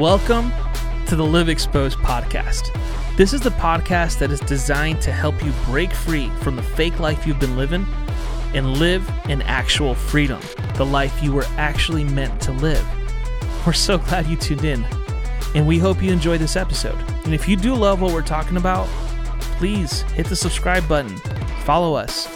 Welcome 0.00 0.50
to 1.08 1.14
the 1.14 1.26
Live 1.26 1.50
Exposed 1.50 1.98
podcast. 1.98 2.74
This 3.18 3.34
is 3.34 3.42
the 3.42 3.50
podcast 3.50 4.18
that 4.20 4.30
is 4.30 4.40
designed 4.40 5.02
to 5.02 5.12
help 5.12 5.44
you 5.44 5.52
break 5.66 5.92
free 5.92 6.30
from 6.40 6.56
the 6.56 6.62
fake 6.62 6.98
life 6.98 7.26
you've 7.26 7.38
been 7.38 7.54
living 7.54 7.86
and 8.54 8.78
live 8.78 9.06
in 9.28 9.42
actual 9.42 9.94
freedom, 9.94 10.40
the 10.76 10.86
life 10.86 11.22
you 11.22 11.34
were 11.34 11.44
actually 11.58 12.04
meant 12.04 12.40
to 12.40 12.50
live. 12.50 12.82
We're 13.66 13.74
so 13.74 13.98
glad 13.98 14.26
you 14.26 14.38
tuned 14.38 14.64
in, 14.64 14.86
and 15.54 15.66
we 15.66 15.78
hope 15.78 16.02
you 16.02 16.10
enjoy 16.10 16.38
this 16.38 16.56
episode. 16.56 16.98
And 17.26 17.34
if 17.34 17.46
you 17.46 17.54
do 17.54 17.74
love 17.74 18.00
what 18.00 18.14
we're 18.14 18.22
talking 18.22 18.56
about, 18.56 18.86
please 19.58 20.00
hit 20.14 20.28
the 20.28 20.34
subscribe 20.34 20.88
button, 20.88 21.14
follow 21.66 21.92
us. 21.92 22.26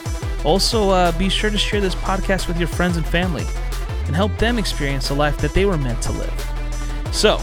Also, 0.45 0.91
uh, 0.91 1.17
be 1.17 1.31
sure 1.31 1.49
to 1.49 1.57
share 1.57 1.81
this 1.81 1.95
podcast 1.95 2.47
with 2.47 2.59
your 2.59 2.69
friends 2.69 2.99
and 2.99 3.07
family 3.07 3.47
and 4.05 4.15
help 4.15 4.37
them 4.37 4.59
experience 4.59 5.09
the 5.09 5.15
life 5.15 5.39
that 5.39 5.55
they 5.55 5.65
were 5.65 5.79
meant 5.79 6.03
to 6.03 6.13
live. 6.13 6.51
So, 7.11 7.41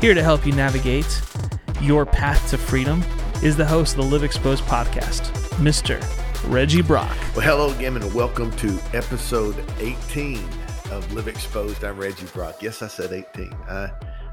here 0.00 0.14
to 0.14 0.22
help 0.22 0.46
you 0.46 0.52
navigate 0.52 1.20
your 1.82 2.06
path 2.06 2.48
to 2.48 2.56
freedom 2.56 3.04
is 3.42 3.54
the 3.54 3.66
host 3.66 3.98
of 3.98 4.04
the 4.04 4.10
Live 4.10 4.24
Exposed 4.24 4.64
podcast, 4.64 5.30
Mr. 5.58 6.00
Reggie 6.50 6.80
Brock. 6.80 7.14
Well, 7.36 7.44
hello 7.44 7.70
again, 7.74 7.96
and 7.96 8.14
welcome 8.14 8.50
to 8.52 8.78
episode 8.94 9.62
18 9.78 10.38
of 10.90 11.12
Live 11.12 11.28
Exposed. 11.28 11.84
I'm 11.84 11.98
Reggie 11.98 12.24
Brock. 12.32 12.62
Yes, 12.62 12.80
I 12.80 12.86
said 12.86 13.12
18. 13.12 13.52
Uh, 13.52 13.90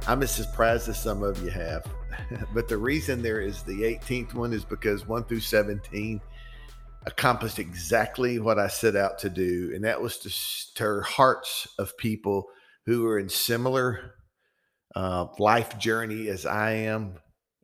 I'm 0.08 0.24
as 0.24 0.32
surprised 0.32 0.88
as 0.88 1.04
some 1.04 1.22
of 1.22 1.44
you 1.44 1.50
have. 1.50 1.86
but 2.54 2.70
the 2.70 2.78
reason 2.78 3.22
there 3.22 3.42
is 3.42 3.62
the 3.64 3.82
18th 3.82 4.36
one 4.36 4.54
is 4.54 4.64
because 4.64 5.06
1 5.06 5.26
through 5.26 5.42
17 5.42 6.22
accomplished 7.06 7.60
exactly 7.60 8.40
what 8.40 8.58
I 8.58 8.70
set 8.70 8.96
out 8.96 9.20
to 9.20 9.30
do, 9.30 9.74
and 9.76 9.84
that 9.84 10.02
was 10.02 10.18
to 10.20 10.30
stir 10.30 11.02
hearts 11.02 11.68
of 11.78 11.98
people 11.98 12.48
who 12.86 13.06
are 13.06 13.20
in 13.20 13.28
similar 13.28 14.14
uh, 14.96 15.28
life 15.40 15.78
journey 15.78 16.28
as 16.28 16.46
I 16.46 16.72
am 16.72 17.16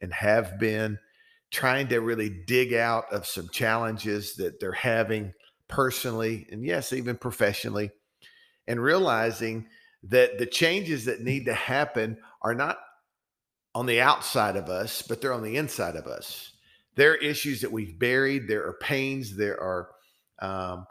and 0.02 0.14
have 0.14 0.60
been, 0.60 1.00
trying 1.52 1.88
to 1.88 2.00
really 2.00 2.30
dig 2.48 2.74
out 2.74 3.06
of 3.12 3.28
some 3.28 3.48
challenges 3.50 4.36
that 4.36 4.60
they're 4.60 4.72
having 4.72 5.34
personally 5.68 6.48
and 6.52 6.66
yes, 6.66 6.92
even 6.92 7.16
professionally, 7.16 7.92
and 8.68 8.82
realizing 8.82 9.68
that 10.04 10.38
the 10.38 10.46
changes 10.46 11.06
that 11.06 11.22
need 11.22 11.46
to 11.46 11.54
happen 11.54 12.18
are 12.42 12.56
not 12.56 12.78
on 13.76 13.86
the 13.86 14.02
outside 14.02 14.56
of 14.56 14.70
us, 14.70 15.02
but 15.02 15.22
they're 15.22 15.34
on 15.34 15.44
the 15.44 15.58
inside 15.58 15.96
of 15.96 16.06
us. 16.08 16.52
There 16.96 17.12
are 17.12 17.18
issues 17.18 17.62
that 17.62 17.72
we've 17.72 17.98
buried, 17.98 18.48
there 18.48 18.66
are 18.68 18.74
pains, 18.74 19.36
there 19.36 19.60
are 19.60 19.90
um, 20.40 20.86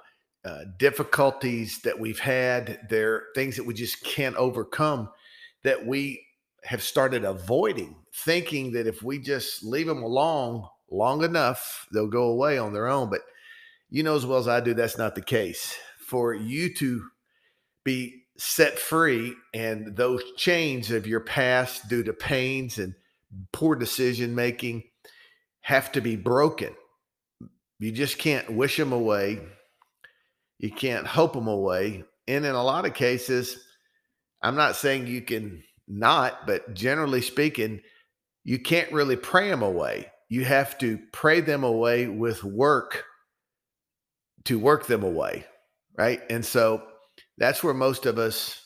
uh, 0.44 0.64
difficulties 0.78 1.80
that 1.82 1.98
we've 1.98 2.18
had, 2.18 2.80
there 2.88 3.14
are 3.14 3.24
things 3.34 3.56
that 3.56 3.66
we 3.66 3.74
just 3.74 4.02
can't 4.02 4.36
overcome 4.36 5.10
that 5.64 5.86
we 5.86 6.24
have 6.64 6.82
started 6.82 7.24
avoiding, 7.24 7.96
thinking 8.14 8.72
that 8.72 8.86
if 8.86 9.02
we 9.02 9.18
just 9.18 9.64
leave 9.64 9.86
them 9.86 10.02
alone 10.02 10.64
long 10.90 11.24
enough, 11.24 11.86
they'll 11.92 12.06
go 12.06 12.24
away 12.24 12.58
on 12.58 12.72
their 12.72 12.86
own. 12.86 13.10
But 13.10 13.22
you 13.90 14.02
know 14.02 14.16
as 14.16 14.26
well 14.26 14.38
as 14.38 14.48
I 14.48 14.60
do, 14.60 14.74
that's 14.74 14.98
not 14.98 15.14
the 15.14 15.22
case. 15.22 15.74
For 16.06 16.34
you 16.34 16.74
to 16.74 17.02
be 17.84 18.24
set 18.36 18.78
free 18.78 19.34
and 19.54 19.96
those 19.96 20.22
chains 20.36 20.90
of 20.90 21.06
your 21.06 21.20
past 21.20 21.88
due 21.88 22.02
to 22.02 22.12
pains 22.12 22.78
and 22.78 22.94
poor 23.52 23.76
decision 23.76 24.34
making 24.34 24.84
have 25.60 25.92
to 25.92 26.00
be 26.00 26.16
broken. 26.16 26.74
You 27.78 27.92
just 27.92 28.18
can't 28.18 28.52
wish 28.52 28.76
them 28.76 28.92
away. 28.92 29.40
You 30.58 30.70
can't 30.70 31.06
hope 31.06 31.32
them 31.32 31.48
away. 31.48 32.04
And 32.28 32.44
in 32.44 32.54
a 32.54 32.62
lot 32.62 32.86
of 32.86 32.94
cases, 32.94 33.64
I'm 34.42 34.56
not 34.56 34.76
saying 34.76 35.06
you 35.06 35.22
can 35.22 35.62
not, 35.86 36.46
but 36.46 36.74
generally 36.74 37.22
speaking, 37.22 37.80
you 38.44 38.58
can't 38.58 38.92
really 38.92 39.16
pray 39.16 39.48
them 39.48 39.62
away. 39.62 40.10
You 40.28 40.44
have 40.44 40.78
to 40.78 40.98
pray 41.12 41.40
them 41.40 41.64
away 41.64 42.06
with 42.06 42.42
work 42.42 43.04
to 44.44 44.58
work 44.58 44.86
them 44.86 45.02
away. 45.02 45.44
Right. 45.96 46.20
And 46.30 46.44
so 46.44 46.82
that's 47.38 47.62
where 47.62 47.74
most 47.74 48.06
of 48.06 48.18
us, 48.18 48.58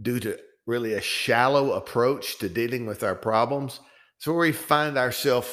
due 0.00 0.20
to 0.20 0.38
really 0.66 0.94
a 0.94 1.00
shallow 1.00 1.72
approach 1.72 2.38
to 2.38 2.48
dealing 2.48 2.86
with 2.86 3.02
our 3.02 3.14
problems, 3.14 3.80
it's 4.16 4.26
where 4.26 4.36
we 4.36 4.52
find 4.52 4.96
ourselves 4.96 5.48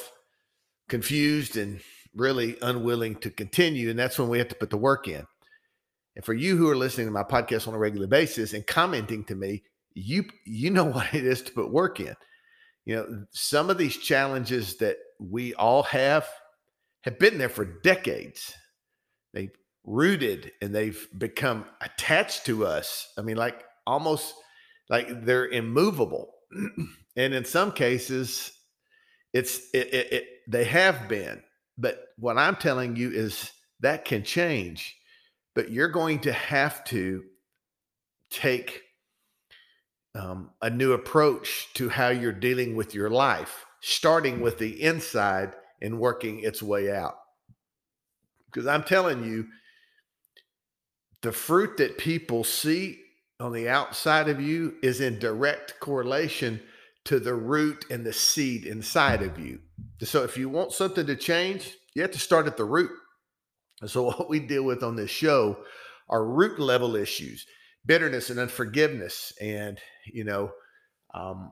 confused 0.90 1.58
and 1.58 1.82
really 2.16 2.58
unwilling 2.62 3.16
to 3.16 3.30
continue. 3.30 3.90
And 3.90 3.98
that's 3.98 4.20
when 4.20 4.30
we 4.30 4.38
have 4.38 4.48
to 4.50 4.56
put 4.56 4.70
the 4.70 4.78
work 4.78 5.08
in. 5.08 5.26
And 6.16 6.24
for 6.24 6.34
you 6.34 6.58
who 6.58 6.70
are 6.70 6.78
listening 6.78 7.08
to 7.08 7.12
my 7.12 7.24
podcast 7.24 7.68
on 7.68 7.74
a 7.74 7.78
regular 7.78 8.08
basis 8.08 8.54
and 8.54 8.66
commenting 8.66 9.24
to 9.26 9.36
me, 9.36 9.64
you 9.94 10.26
you 10.46 10.70
know 10.70 10.86
what 10.92 11.14
it 11.14 11.26
is 11.26 11.42
to 11.44 11.52
put 11.52 11.72
work 11.72 12.00
in. 12.00 12.16
You 12.86 12.96
know, 12.96 13.26
some 13.32 13.70
of 13.70 13.78
these 13.78 13.98
challenges 13.98 14.78
that 14.78 14.98
we 15.20 15.54
all 15.56 15.84
have 15.84 16.28
have 17.04 17.20
been 17.20 17.38
there 17.38 17.50
for 17.50 17.66
decades. 17.66 18.54
They've 19.34 19.52
rooted 19.84 20.52
and 20.62 20.74
they've 20.74 21.08
become 21.18 21.66
attached 21.82 22.46
to 22.46 22.66
us. 22.66 23.12
I 23.18 23.22
mean, 23.22 23.38
like 23.38 23.64
almost 23.86 24.34
like 24.90 25.26
they're 25.26 25.48
immovable. 25.48 26.34
and 27.16 27.34
in 27.34 27.46
some 27.46 27.72
cases, 27.72 28.52
it's 29.34 29.60
it, 29.74 29.94
it, 29.94 30.14
it 30.14 30.26
they 30.48 30.64
have 30.64 31.08
been. 31.08 31.42
But 31.78 32.00
what 32.18 32.38
I'm 32.38 32.56
telling 32.56 32.96
you 32.96 33.12
is 33.12 33.52
that 33.82 34.06
can 34.06 34.24
change. 34.24 34.96
But 35.56 35.72
you're 35.72 35.90
going 35.90 36.20
to 36.20 36.34
have 36.34 36.84
to 36.86 37.24
take 38.30 38.84
um, 40.14 40.52
a 40.62 40.70
new 40.70 40.94
approach 40.94 41.70
to 41.76 41.90
how 41.90 42.10
you're 42.10 42.32
dealing 42.32 42.76
with 42.76 42.94
your 42.94 43.10
life, 43.10 43.66
starting 43.82 44.42
with 44.42 44.60
the 44.60 44.82
inside 44.84 45.56
and 45.82 46.00
working 46.00 46.40
its 46.40 46.62
way 46.62 46.92
out. 46.92 47.16
Because 48.46 48.68
I'm 48.68 48.84
telling 48.84 49.24
you, 49.24 49.48
the 51.22 51.32
fruit 51.32 51.78
that 51.78 51.98
people 51.98 52.44
see 52.44 53.00
on 53.40 53.52
the 53.52 53.68
outside 53.68 54.30
of 54.30 54.40
you 54.40 54.76
is 54.82 55.02
in 55.02 55.20
direct 55.20 55.80
correlation 55.80 56.62
to 57.06 57.20
the 57.20 57.34
root 57.34 57.86
and 57.90 58.06
the 58.06 58.14
seed 58.14 58.66
inside 58.66 59.22
of 59.22 59.40
you. 59.40 59.60
So 60.02 60.24
if 60.24 60.38
you 60.38 60.50
want 60.50 60.72
something 60.72 61.06
to 61.06 61.16
change, 61.16 61.76
you 61.94 62.02
have 62.02 62.12
to 62.12 62.20
start 62.20 62.48
at 62.48 62.58
the 62.58 62.64
root. 62.64 62.92
So 63.86 64.04
what 64.06 64.30
we 64.30 64.40
deal 64.40 64.64
with 64.64 64.84
on 64.84 64.96
this 64.96 65.12
show 65.12 65.58
are 66.10 66.26
root 66.26 66.60
level 66.60 66.96
issues 66.96 67.46
bitterness 67.86 68.30
and 68.30 68.40
unforgiveness 68.40 69.34
and 69.40 69.80
you 70.12 70.24
know 70.24 70.52
um, 71.14 71.52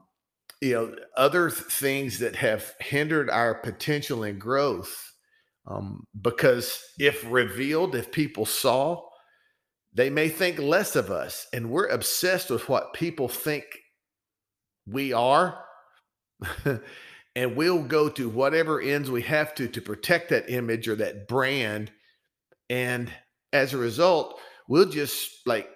you 0.62 0.74
know 0.74 0.96
other 1.16 1.50
th- 1.50 1.62
things 1.64 2.20
that 2.20 2.36
have 2.36 2.74
hindered 2.80 3.30
our 3.30 3.56
potential 3.56 4.24
and 4.24 4.40
growth 4.40 5.12
um, 5.68 6.06
because 6.20 6.82
if 7.00 7.24
revealed 7.30 7.96
if 7.96 8.12
people 8.12 8.46
saw 8.46 9.02
they 9.94 10.10
may 10.10 10.28
think 10.28 10.58
less 10.58 10.96
of 10.96 11.12
us 11.12 11.48
and 11.54 11.70
we're 11.70 11.88
obsessed 11.88 12.50
with 12.50 12.68
what 12.68 12.94
people 12.94 13.28
think 13.28 13.64
we 14.88 15.14
are 15.14 15.64
and 17.36 17.56
we'll 17.56 17.84
go 17.84 18.10
to 18.10 18.28
whatever 18.28 18.82
ends 18.82 19.10
we 19.10 19.22
have 19.22 19.54
to 19.56 19.68
to 19.68 19.82
protect 19.82 20.30
that 20.30 20.50
image 20.50 20.88
or 20.88 20.96
that 20.96 21.28
brand 21.28 21.92
and 22.70 23.12
as 23.52 23.74
a 23.74 23.78
result 23.78 24.40
we'll 24.68 24.90
just 24.90 25.46
like 25.46 25.70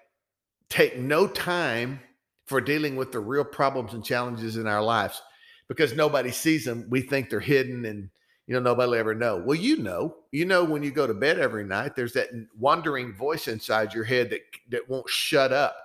take 0.69 0.97
no 0.97 1.27
time 1.27 1.99
for 2.45 2.61
dealing 2.61 2.95
with 2.95 3.11
the 3.11 3.19
real 3.19 3.43
problems 3.43 3.93
and 3.93 4.03
challenges 4.03 4.57
in 4.57 4.67
our 4.67 4.81
lives 4.81 5.21
because 5.67 5.93
nobody 5.93 6.31
sees 6.31 6.63
them. 6.65 6.87
We 6.89 7.01
think 7.01 7.29
they're 7.29 7.39
hidden 7.39 7.85
and 7.85 8.09
you 8.47 8.53
know 8.53 8.61
nobody 8.61 8.87
will 8.87 8.95
ever 8.95 9.15
know. 9.15 9.37
Well, 9.37 9.57
you 9.57 9.77
know, 9.77 10.15
you 10.31 10.45
know 10.45 10.63
when 10.63 10.81
you 10.81 10.91
go 10.91 11.05
to 11.05 11.13
bed 11.13 11.39
every 11.39 11.65
night, 11.65 11.95
there's 11.95 12.13
that 12.13 12.29
wandering 12.57 13.13
voice 13.13 13.47
inside 13.47 13.93
your 13.93 14.05
head 14.05 14.29
that 14.29 14.41
that 14.69 14.89
won't 14.89 15.09
shut 15.09 15.51
up. 15.51 15.75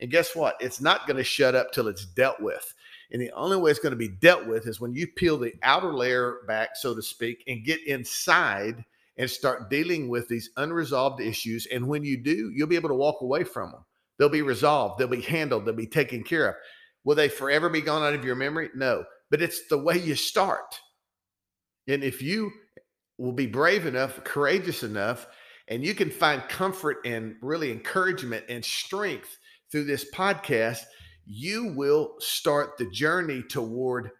And 0.00 0.10
guess 0.10 0.34
what? 0.34 0.56
It's 0.60 0.80
not 0.80 1.06
going 1.06 1.16
to 1.16 1.24
shut 1.24 1.54
up 1.54 1.72
till 1.72 1.88
it's 1.88 2.06
dealt 2.06 2.40
with. 2.40 2.74
And 3.12 3.20
the 3.20 3.30
only 3.32 3.56
way 3.56 3.70
it's 3.70 3.80
going 3.80 3.92
to 3.92 3.96
be 3.96 4.08
dealt 4.08 4.46
with 4.46 4.66
is 4.66 4.80
when 4.80 4.94
you 4.94 5.06
peel 5.06 5.36
the 5.36 5.52
outer 5.62 5.92
layer 5.92 6.38
back, 6.48 6.70
so 6.76 6.94
to 6.94 7.02
speak, 7.02 7.44
and 7.46 7.64
get 7.64 7.86
inside 7.86 8.84
and 9.18 9.28
start 9.28 9.70
dealing 9.70 10.08
with 10.08 10.28
these 10.28 10.50
unresolved 10.56 11.20
issues. 11.20 11.66
And 11.66 11.86
when 11.86 12.04
you 12.04 12.22
do, 12.22 12.50
you'll 12.54 12.68
be 12.68 12.76
able 12.76 12.88
to 12.88 12.94
walk 12.94 13.20
away 13.20 13.44
from 13.44 13.70
them. 13.70 13.84
They'll 14.18 14.28
be 14.28 14.42
resolved, 14.42 14.98
they'll 14.98 15.08
be 15.08 15.20
handled, 15.20 15.64
they'll 15.64 15.74
be 15.74 15.86
taken 15.86 16.22
care 16.22 16.48
of. 16.50 16.54
Will 17.04 17.16
they 17.16 17.28
forever 17.28 17.68
be 17.68 17.80
gone 17.80 18.02
out 18.02 18.14
of 18.14 18.24
your 18.24 18.36
memory? 18.36 18.70
No, 18.74 19.04
but 19.30 19.42
it's 19.42 19.66
the 19.68 19.78
way 19.78 19.98
you 19.98 20.14
start. 20.14 20.78
And 21.88 22.04
if 22.04 22.22
you 22.22 22.52
will 23.18 23.32
be 23.32 23.46
brave 23.46 23.86
enough, 23.86 24.22
courageous 24.24 24.82
enough, 24.82 25.26
and 25.68 25.84
you 25.84 25.94
can 25.94 26.10
find 26.10 26.42
comfort 26.48 26.98
and 27.04 27.34
really 27.40 27.72
encouragement 27.72 28.44
and 28.48 28.64
strength 28.64 29.36
through 29.70 29.84
this 29.84 30.10
podcast, 30.12 30.80
you 31.24 31.72
will 31.74 32.14
start 32.18 32.76
the 32.78 32.90
journey 32.90 33.42
toward 33.42 34.10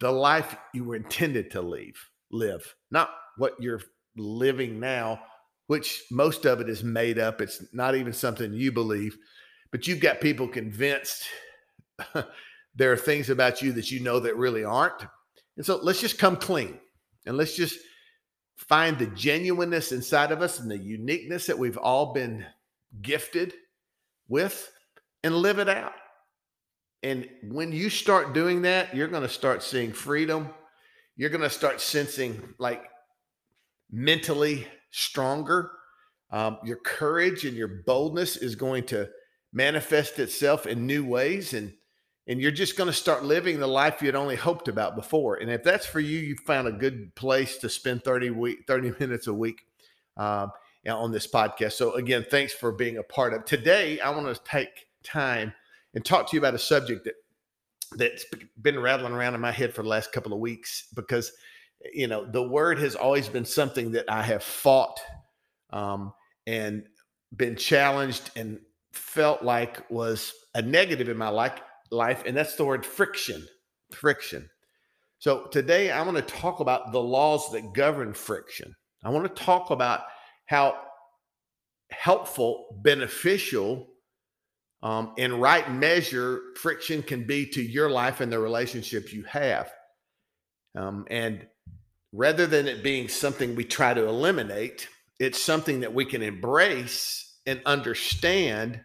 the 0.00 0.10
life 0.10 0.56
you 0.74 0.84
were 0.84 0.96
intended 0.96 1.50
to 1.52 1.62
leave, 1.62 1.96
live, 2.30 2.74
not 2.90 3.10
what 3.36 3.54
you're 3.60 3.80
living 4.16 4.80
now, 4.80 5.20
which 5.66 6.04
most 6.10 6.44
of 6.44 6.60
it 6.60 6.68
is 6.68 6.84
made 6.84 7.18
up. 7.18 7.40
It's 7.40 7.62
not 7.72 7.94
even 7.94 8.12
something 8.12 8.52
you 8.52 8.72
believe, 8.72 9.16
but 9.70 9.86
you've 9.86 10.00
got 10.00 10.20
people 10.20 10.48
convinced 10.48 11.24
there 12.74 12.92
are 12.92 12.96
things 12.96 13.30
about 13.30 13.62
you 13.62 13.72
that 13.72 13.90
you 13.90 14.00
know 14.00 14.20
that 14.20 14.36
really 14.36 14.64
aren't. 14.64 15.06
And 15.56 15.64
so 15.64 15.78
let's 15.82 16.00
just 16.00 16.18
come 16.18 16.36
clean 16.36 16.78
and 17.24 17.36
let's 17.36 17.56
just 17.56 17.78
find 18.56 18.98
the 18.98 19.06
genuineness 19.08 19.92
inside 19.92 20.32
of 20.32 20.42
us 20.42 20.60
and 20.60 20.70
the 20.70 20.78
uniqueness 20.78 21.46
that 21.46 21.58
we've 21.58 21.78
all 21.78 22.12
been 22.12 22.44
gifted 23.02 23.54
with 24.28 24.70
and 25.22 25.34
live 25.34 25.58
it 25.58 25.68
out. 25.68 25.92
And 27.02 27.28
when 27.42 27.72
you 27.72 27.90
start 27.90 28.32
doing 28.32 28.62
that, 28.62 28.94
you're 28.94 29.08
going 29.08 29.22
to 29.22 29.28
start 29.28 29.62
seeing 29.62 29.92
freedom. 29.92 30.50
You're 31.16 31.30
going 31.30 31.42
to 31.42 31.50
start 31.50 31.80
sensing 31.80 32.54
like 32.58 32.84
mentally 33.90 34.66
stronger. 34.90 35.70
Um, 36.30 36.58
your 36.64 36.78
courage 36.78 37.44
and 37.44 37.56
your 37.56 37.82
boldness 37.86 38.36
is 38.36 38.56
going 38.56 38.84
to 38.86 39.08
manifest 39.52 40.18
itself 40.18 40.66
in 40.66 40.86
new 40.86 41.04
ways. 41.04 41.54
And 41.54 41.72
and 42.28 42.40
you're 42.40 42.50
just 42.50 42.76
going 42.76 42.88
to 42.88 42.92
start 42.92 43.24
living 43.24 43.60
the 43.60 43.68
life 43.68 44.02
you'd 44.02 44.16
only 44.16 44.34
hoped 44.34 44.66
about 44.66 44.96
before. 44.96 45.36
And 45.36 45.48
if 45.48 45.62
that's 45.62 45.86
for 45.86 46.00
you, 46.00 46.18
you 46.18 46.36
found 46.44 46.66
a 46.66 46.72
good 46.72 47.14
place 47.14 47.58
to 47.58 47.68
spend 47.68 48.02
30 48.02 48.30
week 48.30 48.58
30 48.66 48.94
minutes 49.00 49.28
a 49.28 49.34
week 49.34 49.64
um, 50.16 50.50
on 50.88 51.12
this 51.12 51.26
podcast. 51.26 51.72
So 51.72 51.92
again, 51.94 52.26
thanks 52.28 52.52
for 52.52 52.72
being 52.72 52.98
a 52.98 53.02
part 53.02 53.32
of 53.32 53.44
today. 53.44 54.00
I 54.00 54.10
want 54.10 54.34
to 54.34 54.42
take 54.44 54.88
time 55.04 55.52
and 55.94 56.04
talk 56.04 56.28
to 56.28 56.36
you 56.36 56.40
about 56.40 56.54
a 56.54 56.58
subject 56.58 57.04
that 57.04 57.14
that's 57.96 58.24
been 58.60 58.80
rattling 58.80 59.12
around 59.12 59.34
in 59.34 59.40
my 59.40 59.52
head 59.52 59.72
for 59.72 59.82
the 59.82 59.88
last 59.88 60.12
couple 60.12 60.32
of 60.32 60.40
weeks 60.40 60.88
because 60.94 61.32
you 61.92 62.06
know 62.06 62.24
the 62.24 62.42
word 62.42 62.78
has 62.78 62.94
always 62.94 63.28
been 63.28 63.44
something 63.44 63.92
that 63.92 64.06
I 64.08 64.22
have 64.22 64.42
fought 64.42 65.00
um, 65.70 66.12
and 66.46 66.84
been 67.34 67.56
challenged 67.56 68.30
and 68.36 68.58
felt 68.92 69.42
like 69.42 69.88
was 69.90 70.32
a 70.54 70.62
negative 70.62 71.08
in 71.08 71.16
my 71.16 71.28
life 71.28 71.60
life, 71.90 72.22
and 72.26 72.36
that's 72.36 72.56
the 72.56 72.64
word 72.64 72.84
friction. 72.84 73.46
Friction. 73.92 74.48
So 75.18 75.46
today 75.46 75.90
I 75.90 76.02
want 76.02 76.16
to 76.16 76.22
talk 76.22 76.60
about 76.60 76.92
the 76.92 77.00
laws 77.00 77.50
that 77.52 77.72
govern 77.72 78.12
friction. 78.12 78.74
I 79.04 79.10
want 79.10 79.24
to 79.24 79.42
talk 79.42 79.70
about 79.70 80.02
how 80.46 80.76
helpful, 81.90 82.78
beneficial, 82.82 83.86
um, 84.82 85.14
in 85.16 85.40
right 85.40 85.70
measure 85.72 86.40
friction 86.56 87.02
can 87.02 87.26
be 87.26 87.46
to 87.46 87.62
your 87.62 87.90
life 87.90 88.20
and 88.20 88.30
the 88.30 88.38
relationships 88.38 89.12
you 89.12 89.24
have. 89.24 89.72
Um, 90.76 91.06
and 91.10 91.46
rather 92.12 92.46
than 92.46 92.66
it 92.66 92.82
being 92.82 93.08
something 93.08 93.54
we 93.54 93.64
try 93.64 93.94
to 93.94 94.06
eliminate, 94.06 94.88
it's 95.18 95.42
something 95.42 95.80
that 95.80 95.94
we 95.94 96.04
can 96.04 96.22
embrace 96.22 97.38
and 97.46 97.60
understand 97.64 98.80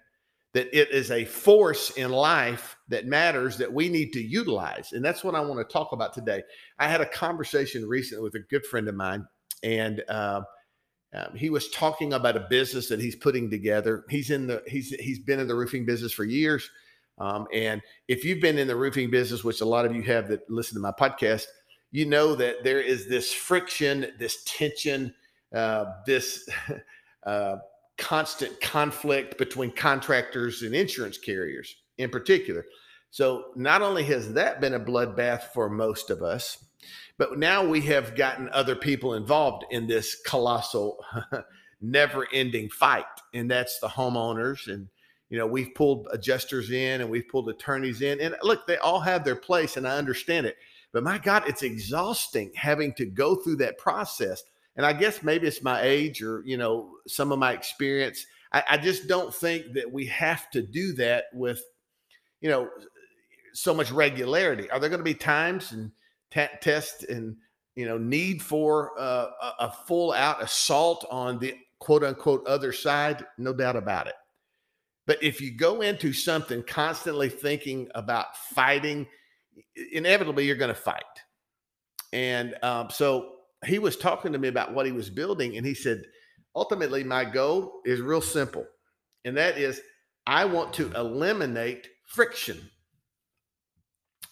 that 0.54 0.68
it 0.78 0.92
is 0.92 1.12
a 1.12 1.24
force 1.26 1.92
in 1.92 2.12
life 2.12 2.76
that 2.90 3.06
matters 3.06 3.58
that 3.58 3.72
we 3.72 3.88
need 3.88 4.12
to 4.12 4.22
utilize. 4.22 4.92
And 4.92 5.04
that's 5.04 5.24
what 5.24 5.36
I 5.36 5.40
want 5.42 5.66
to 5.66 5.74
talk 5.74 5.94
about 5.94 6.14
today. 6.14 6.44
I 6.78 6.90
had 6.90 7.02
a 7.02 7.06
conversation 7.06 7.88
recently 7.88 8.24
with 8.24 8.36
a 8.36 8.46
good 8.50 8.66
friend 8.66 8.88
of 8.90 8.96
mine, 8.96 9.26
and 9.64 10.04
uh, 10.10 10.42
um, 11.14 11.36
he 11.36 11.50
was 11.50 11.70
talking 11.70 12.14
about 12.14 12.38
a 12.38 12.48
business 12.50 12.90
that 12.90 13.00
he's 13.00 13.16
putting 13.16 13.50
together. 13.50 14.04
He's 14.10 14.30
in 14.30 14.48
the 14.48 14.62
he's 14.68 14.90
he's 14.90 15.20
been 15.20 15.40
in 15.40 15.48
the 15.48 15.56
roofing 15.56 15.86
business 15.86 16.12
for 16.12 16.26
years. 16.26 16.70
Um, 17.18 17.48
and 17.54 17.82
if 18.08 18.26
you've 18.26 18.42
been 18.42 18.58
in 18.58 18.68
the 18.68 18.76
roofing 18.76 19.12
business, 19.12 19.44
which 19.44 19.62
a 19.62 19.66
lot 19.66 19.86
of 19.86 19.96
you 19.96 20.02
have 20.04 20.28
that 20.30 20.50
listen 20.50 20.76
to 20.76 20.82
my 20.82 20.92
podcast, 20.92 21.46
you 21.92 22.06
know 22.06 22.36
that 22.36 22.64
there 22.64 22.80
is 22.80 23.08
this 23.08 23.34
friction, 23.34 24.08
this 24.18 24.44
tension, 24.46 25.14
uh, 25.54 25.86
this 26.06 26.48
uh, 27.26 27.58
constant 27.98 28.60
conflict 28.62 29.38
between 29.38 29.72
contractors 29.72 30.64
and 30.64 30.74
insurance 30.74 31.18
carriers 31.18 31.76
in 31.98 32.10
particular. 32.10 32.66
So 33.12 33.48
not 33.56 33.82
only 33.82 34.04
has 34.06 34.34
that 34.34 34.62
been 34.62 34.74
a 34.74 34.80
bloodbath 34.80 35.54
for 35.54 35.70
most 35.70 36.10
of 36.10 36.24
us, 36.24 36.64
but 37.18 37.38
now 37.38 37.64
we 37.64 37.82
have 37.82 38.16
gotten 38.16 38.50
other 38.50 38.76
people 38.76 39.14
involved 39.14 39.66
in 39.70 39.86
this 39.86 40.16
colossal, 40.26 41.04
never 41.82 42.26
ending 42.34 42.70
fight. 42.70 43.06
And 43.34 43.52
that's 43.52 43.80
the 43.80 43.90
homeowners. 43.90 44.74
And, 44.74 44.88
you 45.30 45.38
know, 45.38 45.46
we've 45.46 45.76
pulled 45.76 46.08
adjusters 46.12 46.72
in 46.72 47.02
and 47.02 47.10
we've 47.10 47.28
pulled 47.28 47.50
attorneys 47.50 48.02
in. 48.02 48.20
And 48.22 48.36
look, 48.42 48.66
they 48.66 48.78
all 48.78 49.02
have 49.02 49.24
their 49.24 49.36
place 49.36 49.78
and 49.78 49.88
I 49.88 49.98
understand 49.98 50.48
it. 50.48 50.58
But 50.94 51.04
my 51.04 51.18
God, 51.18 51.44
it's 51.48 51.64
exhausting 51.64 52.52
having 52.56 52.94
to 52.96 53.06
go 53.06 53.36
through 53.36 53.58
that 53.58 53.78
process 53.78 54.44
and 54.76 54.86
I 54.86 54.94
guess 54.94 55.24
maybe 55.24 55.48
it's 55.48 55.64
my 55.64 55.82
age 55.82 56.22
or 56.22 56.44
you 56.46 56.58
know 56.58 56.92
some 57.08 57.32
of 57.32 57.40
my 57.40 57.54
experience. 57.54 58.26
I, 58.54 58.64
I 58.72 58.78
just 58.78 59.08
don't 59.08 59.34
think 59.34 59.74
that 59.74 59.92
we 59.92 60.06
have 60.08 60.50
to 60.52 60.62
do 60.62 60.94
that 60.94 61.26
with 61.34 61.62
you 62.40 62.50
know 62.50 62.70
so 63.54 63.74
much 63.74 63.92
regularity. 63.92 64.70
Are 64.70 64.80
there 64.80 64.90
going 64.90 65.00
to 65.00 65.04
be 65.04 65.14
times 65.14 65.72
and 65.74 65.92
t- 66.32 66.46
tests 66.62 67.04
and 67.04 67.36
you 67.76 67.86
know 67.86 67.98
need 67.98 68.42
for 68.42 68.92
uh, 68.98 69.28
a, 69.42 69.66
a 69.66 69.76
full 69.88 70.14
out 70.14 70.42
assault 70.42 71.06
on 71.12 71.40
the 71.40 71.56
quote 71.80 72.04
unquote 72.04 72.46
other 72.48 72.72
side? 72.72 73.26
No 73.38 73.54
doubt 73.54 73.76
about 73.76 74.08
it. 74.08 74.16
But 75.06 75.22
if 75.22 75.42
you 75.42 75.52
go 75.52 75.82
into 75.82 76.14
something 76.14 76.64
constantly 76.64 77.28
thinking 77.28 77.90
about 77.96 78.38
fighting, 78.38 79.08
inevitably 79.92 80.46
you're 80.46 80.56
going 80.56 80.74
to 80.74 80.80
fight. 80.80 81.04
And 82.14 82.56
um, 82.64 82.90
so 82.90 83.34
he 83.66 83.80
was 83.80 83.96
talking 83.96 84.34
to 84.34 84.40
me 84.40 84.48
about 84.48 84.74
what 84.74 84.86
he 84.86 84.92
was 84.92 85.10
building, 85.10 85.58
and 85.58 85.66
he 85.66 85.74
said, 85.74 86.02
ultimately, 86.56 87.04
my 87.04 87.26
goal 87.26 87.82
is 87.86 88.02
real 88.02 88.22
simple, 88.22 88.66
and 89.24 89.38
that 89.38 89.58
is 89.58 89.82
I 90.28 90.46
want 90.46 90.74
to 90.74 90.92
eliminate 90.94 91.88
friction. 92.08 92.70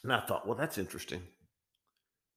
And 0.04 0.14
I 0.14 0.22
thought, 0.22 0.48
well, 0.48 0.58
that's 0.58 0.78
interesting. 0.78 1.22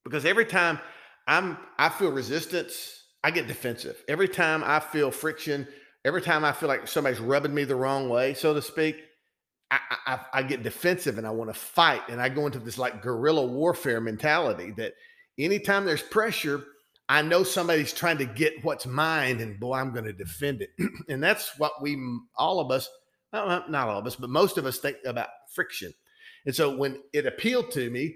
Because 0.03 0.25
every 0.25 0.45
time 0.45 0.79
I'm 1.27 1.57
I 1.77 1.89
feel 1.89 2.11
resistance, 2.11 3.03
I 3.23 3.31
get 3.31 3.47
defensive. 3.47 4.03
Every 4.07 4.27
time 4.27 4.63
I 4.65 4.79
feel 4.79 5.11
friction, 5.11 5.67
every 6.03 6.21
time 6.21 6.43
I 6.43 6.51
feel 6.51 6.67
like 6.67 6.87
somebody's 6.87 7.19
rubbing 7.21 7.53
me 7.53 7.63
the 7.63 7.75
wrong 7.75 8.09
way, 8.09 8.33
so 8.33 8.53
to 8.53 8.61
speak, 8.61 8.97
I, 9.73 9.79
I, 10.05 10.19
I 10.33 10.43
get 10.43 10.63
defensive 10.63 11.17
and 11.17 11.25
I 11.25 11.31
want 11.31 11.49
to 11.49 11.59
fight. 11.59 12.01
And 12.09 12.21
I 12.21 12.29
go 12.29 12.45
into 12.45 12.59
this 12.59 12.77
like 12.77 13.01
guerrilla 13.01 13.45
warfare 13.45 14.01
mentality 14.01 14.71
that 14.77 14.93
anytime 15.37 15.85
there's 15.85 16.01
pressure, 16.01 16.63
I 17.09 17.21
know 17.21 17.43
somebody's 17.43 17.93
trying 17.93 18.17
to 18.19 18.25
get 18.25 18.63
what's 18.63 18.85
mine, 18.85 19.41
and 19.41 19.59
boy, 19.59 19.75
I'm 19.75 19.91
going 19.91 20.05
to 20.05 20.13
defend 20.13 20.61
it. 20.61 20.69
and 21.09 21.21
that's 21.21 21.57
what 21.57 21.81
we, 21.81 21.97
all 22.35 22.59
of 22.59 22.71
us, 22.71 22.89
not 23.31 23.73
all 23.73 23.99
of 23.99 24.07
us, 24.07 24.15
but 24.15 24.29
most 24.29 24.57
of 24.57 24.65
us 24.65 24.77
think 24.77 24.97
about 25.05 25.29
friction. 25.53 25.93
And 26.45 26.55
so 26.55 26.75
when 26.75 27.01
it 27.13 27.25
appealed 27.25 27.71
to 27.71 27.89
me 27.89 28.15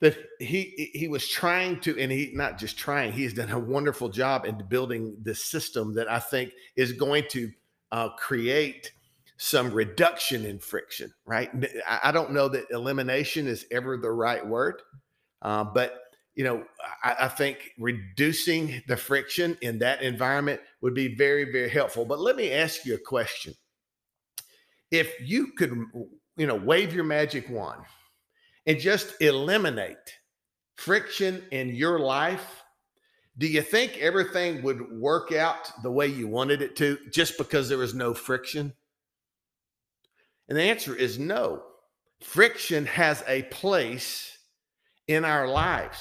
that 0.00 0.16
he 0.40 0.90
he 0.92 1.08
was 1.08 1.26
trying 1.26 1.80
to, 1.80 1.98
and 1.98 2.12
he 2.12 2.32
not 2.34 2.58
just 2.58 2.76
trying, 2.76 3.12
he 3.12 3.22
has 3.24 3.32
done 3.32 3.50
a 3.50 3.58
wonderful 3.58 4.08
job 4.08 4.44
in 4.44 4.60
building 4.68 5.16
this 5.22 5.42
system 5.42 5.94
that 5.94 6.10
I 6.10 6.18
think 6.18 6.52
is 6.76 6.92
going 6.92 7.24
to 7.30 7.50
uh, 7.92 8.10
create 8.10 8.92
some 9.36 9.72
reduction 9.72 10.44
in 10.44 10.58
friction. 10.58 11.12
Right? 11.26 11.50
I 11.88 12.12
don't 12.12 12.32
know 12.32 12.48
that 12.48 12.70
elimination 12.70 13.46
is 13.46 13.66
ever 13.70 13.96
the 13.96 14.10
right 14.10 14.46
word, 14.46 14.82
uh, 15.42 15.64
but 15.64 16.00
you 16.36 16.44
know, 16.44 16.64
I, 17.02 17.16
I, 17.20 17.28
think 17.28 17.72
reducing 17.78 18.82
the 18.88 18.96
friction 18.96 19.56
in 19.62 19.78
that 19.78 20.02
environment 20.02 20.60
would 20.82 20.92
be 20.92 21.14
very, 21.14 21.50
very 21.50 21.70
helpful. 21.70 22.04
But 22.04 22.20
let 22.20 22.36
me 22.36 22.52
ask 22.52 22.84
you 22.84 22.94
a 22.94 22.98
question. 22.98 23.54
If 24.90 25.14
you 25.18 25.52
could, 25.56 25.72
you 26.36 26.46
know, 26.46 26.54
wave 26.54 26.94
your 26.94 27.04
magic 27.04 27.48
wand 27.48 27.82
and 28.66 28.78
just 28.78 29.14
eliminate 29.22 29.96
friction 30.76 31.42
in 31.52 31.74
your 31.74 32.00
life, 32.00 32.62
do 33.38 33.46
you 33.46 33.62
think 33.62 33.96
everything 33.98 34.62
would 34.62 34.92
work 34.92 35.32
out 35.32 35.70
the 35.82 35.90
way 35.90 36.06
you 36.06 36.28
wanted 36.28 36.60
it 36.60 36.76
to 36.76 36.98
just 37.10 37.38
because 37.38 37.68
there 37.68 37.78
was 37.78 37.94
no 37.94 38.12
friction? 38.12 38.74
And 40.48 40.56
the 40.56 40.62
answer 40.62 40.94
is 40.94 41.18
no. 41.18 41.62
Friction 42.22 42.86
has 42.86 43.22
a 43.26 43.42
place 43.44 44.36
in 45.08 45.24
our 45.24 45.48
lives. 45.48 45.98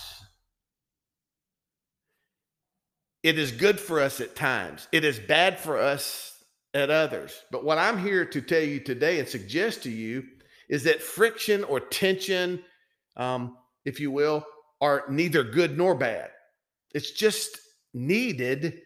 It 3.23 3.39
is 3.39 3.51
good 3.51 3.79
for 3.79 3.99
us 3.99 4.21
at 4.21 4.35
times, 4.35 4.87
it 4.91 5.03
is 5.03 5.19
bad 5.19 5.59
for 5.59 5.77
us 5.77 6.43
at 6.73 6.89
others. 6.89 7.43
But 7.51 7.63
what 7.63 7.77
I'm 7.77 7.97
here 7.97 8.25
to 8.25 8.41
tell 8.41 8.61
you 8.61 8.79
today 8.79 9.19
and 9.19 9.27
suggest 9.27 9.83
to 9.83 9.89
you 9.89 10.23
is 10.69 10.83
that 10.83 11.01
friction 11.01 11.63
or 11.63 11.79
tension, 11.79 12.61
um, 13.15 13.57
if 13.85 13.99
you 13.99 14.11
will, 14.11 14.45
are 14.81 15.05
neither 15.09 15.43
good 15.43 15.77
nor 15.77 15.95
bad. 15.95 16.29
It's 16.93 17.11
just 17.11 17.57
needed 17.93 18.81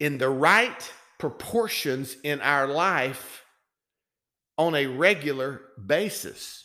in 0.00 0.18
the 0.18 0.28
right 0.28 0.92
proportions 1.18 2.16
in 2.24 2.40
our 2.40 2.66
life 2.66 3.43
on 4.56 4.74
a 4.74 4.86
regular 4.86 5.60
basis. 5.84 6.64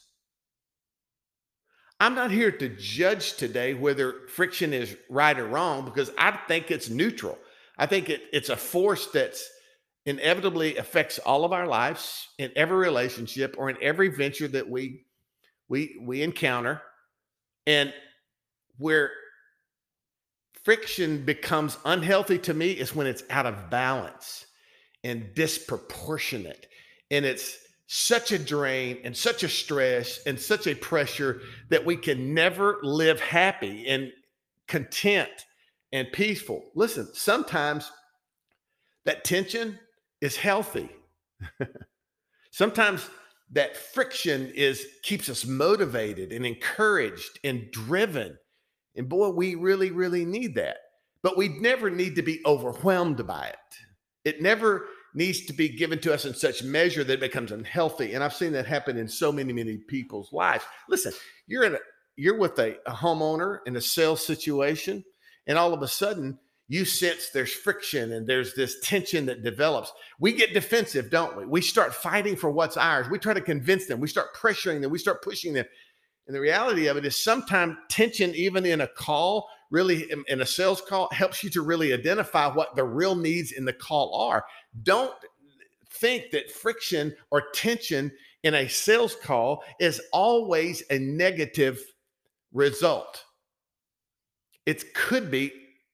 I'm 2.00 2.15
not 2.15 2.31
here 2.31 2.51
to 2.51 2.69
judge 2.69 3.34
today 3.34 3.74
whether 3.74 4.27
friction 4.29 4.74
is 4.74 4.96
right 5.10 5.38
or 5.38 5.48
wrong 5.48 5.84
because 5.86 6.12
I 6.17 6.31
think 6.48 6.72
it's 6.72 6.89
neutral. 6.89 7.38
I 7.77 7.88
think 7.88 8.10
it, 8.10 8.22
it's 8.31 8.50
a 8.50 8.55
force 8.55 9.08
that's 9.08 9.50
inevitably 10.05 10.77
affects 10.77 11.19
all 11.19 11.43
of 11.43 11.51
our 11.51 11.67
lives 11.67 12.27
in 12.38 12.51
every 12.55 12.77
relationship 12.77 13.55
or 13.58 13.69
in 13.69 13.77
every 13.81 14.08
venture 14.08 14.48
that 14.48 14.69
we 14.69 15.05
we 15.67 16.00
we 16.01 16.24
encounter 16.24 16.81
and 17.67 17.93
where 18.77 19.12
friction 20.63 21.25
becomes 21.25 21.77
unhealthy 21.86 22.39
to 22.39 22.53
me 22.53 22.72
is 22.72 22.96
when 22.96 23.08
it's 23.08 23.24
out 23.29 23.46
of 23.46 23.69
balance 23.69 24.46
and 25.03 25.34
disproportionate 25.36 26.65
and 27.12 27.25
it's 27.25 27.58
such 27.91 28.31
a 28.31 28.38
drain 28.38 29.00
and 29.03 29.17
such 29.17 29.41
a 29.41 29.50
stress 29.50 30.19
and 30.27 30.39
such 30.39 30.67
a 30.67 30.75
pressure 30.75 31.41
that 31.69 31.84
we 31.84 31.98
can 31.98 32.36
never 32.36 32.77
live 32.84 33.19
happy 33.19 33.88
and 33.88 34.12
content 34.67 35.31
and 35.91 36.08
peaceful. 36.12 36.69
Listen, 36.75 37.10
sometimes 37.15 37.91
that 39.05 39.24
tension 39.24 39.79
is 40.22 40.38
healthy. 40.38 40.88
sometimes 42.51 43.10
that 43.53 43.75
friction 43.75 44.51
is 44.53 44.86
keeps 45.01 45.27
us 45.27 45.43
motivated 45.48 46.31
and 46.31 46.46
encouraged 46.46 47.39
and 47.43 47.72
driven. 47.72 48.38
And 48.96 49.10
boy, 49.10 49.29
we 49.29 49.55
really, 49.55 49.89
really 49.89 50.25
need 50.25 50.53
that. 50.55 50.77
But 51.24 51.38
we 51.38 51.48
never 51.48 51.89
need 51.89 52.15
to 52.17 52.22
be 52.22 52.39
overwhelmed 52.46 53.25
by 53.25 53.48
it. 53.48 53.55
It 54.25 54.43
never 54.43 54.86
needs 55.13 55.45
to 55.45 55.53
be 55.53 55.69
given 55.69 55.99
to 55.99 56.13
us 56.13 56.25
in 56.25 56.33
such 56.33 56.63
measure 56.63 57.03
that 57.03 57.13
it 57.13 57.19
becomes 57.19 57.51
unhealthy. 57.51 58.13
And 58.13 58.23
I've 58.23 58.33
seen 58.33 58.51
that 58.53 58.65
happen 58.65 58.97
in 58.97 59.07
so 59.07 59.31
many, 59.31 59.53
many 59.53 59.77
people's 59.77 60.31
lives. 60.31 60.63
Listen, 60.87 61.13
you're 61.47 61.63
in 61.63 61.75
a 61.75 61.79
you're 62.15 62.37
with 62.37 62.59
a, 62.59 62.75
a 62.85 62.91
homeowner 62.91 63.59
in 63.65 63.77
a 63.77 63.81
sales 63.81 64.25
situation, 64.25 65.03
and 65.47 65.57
all 65.57 65.73
of 65.73 65.81
a 65.81 65.87
sudden 65.87 66.37
you 66.69 66.85
sense 66.85 67.31
there's 67.31 67.51
friction 67.51 68.13
and 68.13 68.27
there's 68.27 68.53
this 68.53 68.79
tension 68.81 69.25
that 69.25 69.43
develops. 69.43 69.91
We 70.19 70.33
get 70.33 70.53
defensive, 70.53 71.09
don't 71.09 71.35
we? 71.35 71.45
We 71.45 71.61
start 71.61 71.95
fighting 71.95 72.35
for 72.35 72.51
what's 72.51 72.77
ours. 72.77 73.09
We 73.09 73.17
try 73.17 73.33
to 73.33 73.41
convince 73.41 73.87
them. 73.87 73.99
We 73.99 74.07
start 74.07 74.35
pressuring 74.35 74.81
them. 74.81 74.91
We 74.91 74.99
start 74.99 75.23
pushing 75.23 75.53
them. 75.53 75.65
And 76.27 76.35
the 76.35 76.39
reality 76.39 76.85
of 76.85 76.95
it 76.95 77.05
is 77.05 77.21
sometimes 77.21 77.75
tension, 77.89 78.35
even 78.35 78.67
in 78.67 78.81
a 78.81 78.87
call, 78.87 79.49
really 79.71 80.11
in 80.27 80.41
a 80.41 80.45
sales 80.45 80.79
call, 80.79 81.09
helps 81.11 81.43
you 81.43 81.49
to 81.49 81.63
really 81.63 81.91
identify 81.91 82.47
what 82.53 82.75
the 82.75 82.83
real 82.83 83.15
needs 83.15 83.51
in 83.51 83.65
the 83.65 83.73
call 83.73 84.13
are. 84.13 84.45
Don't 84.83 85.13
think 85.91 86.31
that 86.31 86.51
friction 86.51 87.15
or 87.31 87.49
tension 87.53 88.11
in 88.43 88.53
a 88.55 88.67
sales 88.67 89.15
call 89.15 89.63
is 89.79 90.01
always 90.13 90.83
a 90.89 90.99
negative 90.99 91.81
result. 92.53 93.23
It 94.65 94.93
could 94.93 95.29
be 95.29 95.51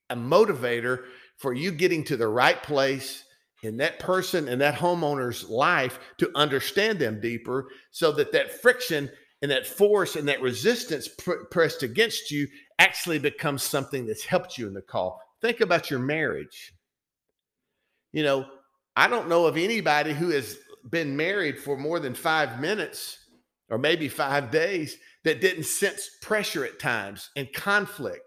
a 0.10 0.16
motivator 0.16 1.06
for 1.38 1.54
you 1.54 1.72
getting 1.72 2.04
to 2.06 2.18
the 2.18 2.28
right 2.28 2.62
place 2.62 3.24
in 3.64 3.78
that 3.78 4.00
person 4.00 4.48
and 4.48 4.62
that 4.62 4.76
homeowner's 4.76 5.50
life 5.50 6.00
to 6.18 6.32
understand 6.36 7.00
them 7.00 7.20
deeper 7.20 7.68
so 7.92 8.12
that 8.12 8.32
that 8.32 8.62
friction 8.62 9.10
and 9.42 9.52
that 9.52 9.66
force 9.66 10.16
and 10.16 10.28
that 10.28 10.42
resistance 10.42 11.08
pr- 11.08 11.46
pressed 11.52 11.84
against 11.84 12.32
you 12.32 12.48
actually 12.80 13.20
becomes 13.20 13.64
something 13.64 14.06
that's 14.06 14.26
helped 14.26 14.58
you 14.58 14.68
in 14.68 14.74
the 14.74 14.82
call. 14.82 15.20
Think 15.42 15.62
about 15.62 15.90
your 15.90 16.00
marriage. 16.00 16.74
You 18.14 18.24
know, 18.24 18.46
I 18.96 19.08
don't 19.08 19.30
know 19.30 19.46
of 19.46 19.58
anybody 19.58 20.14
who 20.14 20.30
has 20.30 20.58
been 20.90 21.16
married 21.16 21.60
for 21.60 21.78
more 21.78 22.00
than 22.00 22.14
five 22.14 22.60
minutes 22.60 23.20
or 23.70 23.78
maybe 23.78 24.08
five 24.08 24.52
days 24.52 24.98
that 25.24 25.42
didn't 25.42 25.64
sense 25.64 26.10
pressure 26.22 26.64
at 26.66 26.80
times 26.80 27.32
and 27.36 27.52
conflict. 27.54 28.22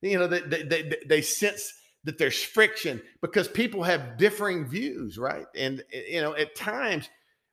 You 0.00 0.18
know, 0.18 0.26
they, 0.26 0.40
they, 0.40 0.62
they, 0.62 0.96
they 1.06 1.22
sense 1.22 1.72
that 2.04 2.18
there's 2.18 2.42
friction 2.42 3.02
because 3.22 3.48
people 3.48 3.82
have 3.82 4.18
differing 4.18 4.66
views, 4.66 5.18
right? 5.18 5.46
And, 5.56 5.82
you 5.90 6.20
know, 6.20 6.34
at 6.36 6.54
times, 6.54 7.08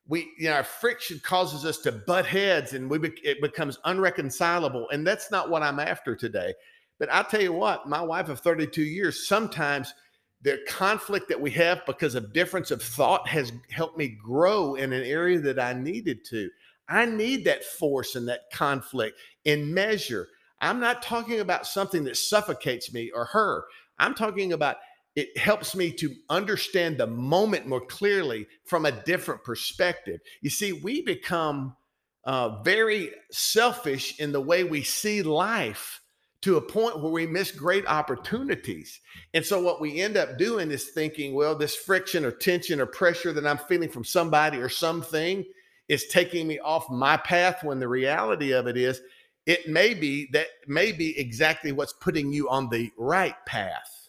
we 0.06 0.30
you 0.36 0.48
know 0.48 0.54
our 0.54 0.64
friction 0.64 1.20
causes 1.22 1.64
us 1.64 1.78
to 1.78 1.92
butt 1.92 2.26
heads 2.26 2.72
and 2.72 2.90
we 2.90 2.98
be, 2.98 3.12
it 3.22 3.40
becomes 3.40 3.78
unreconcilable. 3.84 4.88
And 4.90 5.06
that's 5.06 5.30
not 5.30 5.50
what 5.50 5.62
i'm 5.62 5.78
after 5.80 6.16
today. 6.16 6.54
But 6.98 7.10
i'll 7.12 7.24
tell 7.24 7.42
you 7.42 7.52
what 7.52 7.88
my 7.88 8.02
wife 8.02 8.28
of 8.28 8.40
32 8.40 8.82
years 8.82 9.26
sometimes 9.28 9.94
the 10.42 10.60
conflict 10.68 11.28
that 11.28 11.40
we 11.40 11.50
have 11.52 11.86
because 11.86 12.14
of 12.14 12.32
difference 12.32 12.70
of 12.70 12.82
thought 12.82 13.28
has 13.28 13.52
helped 13.70 13.96
me 13.96 14.16
grow 14.22 14.74
in 14.74 14.92
an 14.92 15.04
area 15.04 15.38
that 15.38 15.58
i 15.58 15.72
needed 15.72 16.24
to 16.24 16.48
i 16.88 17.06
need 17.06 17.44
that 17.44 17.64
force 17.64 18.14
and 18.14 18.28
that 18.28 18.42
conflict 18.52 19.18
in 19.44 19.72
measure 19.72 20.28
I'm 20.62 20.78
not 20.78 21.02
talking 21.02 21.40
about 21.40 21.66
something 21.66 22.04
that 22.04 22.16
suffocates 22.16 22.94
me 22.94 23.10
or 23.12 23.26
her. 23.26 23.64
I'm 23.98 24.14
talking 24.14 24.52
about 24.52 24.76
it 25.14 25.36
helps 25.36 25.74
me 25.74 25.90
to 25.92 26.14
understand 26.30 26.96
the 26.96 27.06
moment 27.06 27.66
more 27.66 27.84
clearly 27.84 28.46
from 28.64 28.86
a 28.86 28.92
different 28.92 29.44
perspective. 29.44 30.20
You 30.40 30.48
see, 30.48 30.72
we 30.72 31.02
become 31.02 31.76
uh, 32.24 32.62
very 32.62 33.10
selfish 33.30 34.18
in 34.20 34.32
the 34.32 34.40
way 34.40 34.64
we 34.64 34.82
see 34.84 35.22
life 35.22 36.00
to 36.42 36.56
a 36.56 36.60
point 36.60 37.00
where 37.00 37.12
we 37.12 37.26
miss 37.26 37.52
great 37.52 37.86
opportunities. 37.86 39.00
And 39.32 39.44
so, 39.44 39.62
what 39.62 39.80
we 39.80 40.00
end 40.00 40.16
up 40.16 40.38
doing 40.38 40.70
is 40.70 40.90
thinking, 40.90 41.34
well, 41.34 41.54
this 41.54 41.74
friction 41.74 42.24
or 42.24 42.32
tension 42.32 42.80
or 42.80 42.86
pressure 42.86 43.32
that 43.32 43.46
I'm 43.46 43.58
feeling 43.58 43.88
from 43.88 44.04
somebody 44.04 44.58
or 44.58 44.68
something 44.68 45.44
is 45.88 46.06
taking 46.08 46.46
me 46.46 46.58
off 46.60 46.90
my 46.90 47.16
path 47.16 47.62
when 47.62 47.78
the 47.78 47.88
reality 47.88 48.52
of 48.52 48.66
it 48.66 48.76
is 48.76 49.00
it 49.46 49.68
may 49.68 49.94
be 49.94 50.28
that 50.32 50.46
may 50.68 50.92
be 50.92 51.18
exactly 51.18 51.72
what's 51.72 51.92
putting 51.94 52.32
you 52.32 52.48
on 52.48 52.68
the 52.68 52.90
right 52.96 53.34
path. 53.46 54.08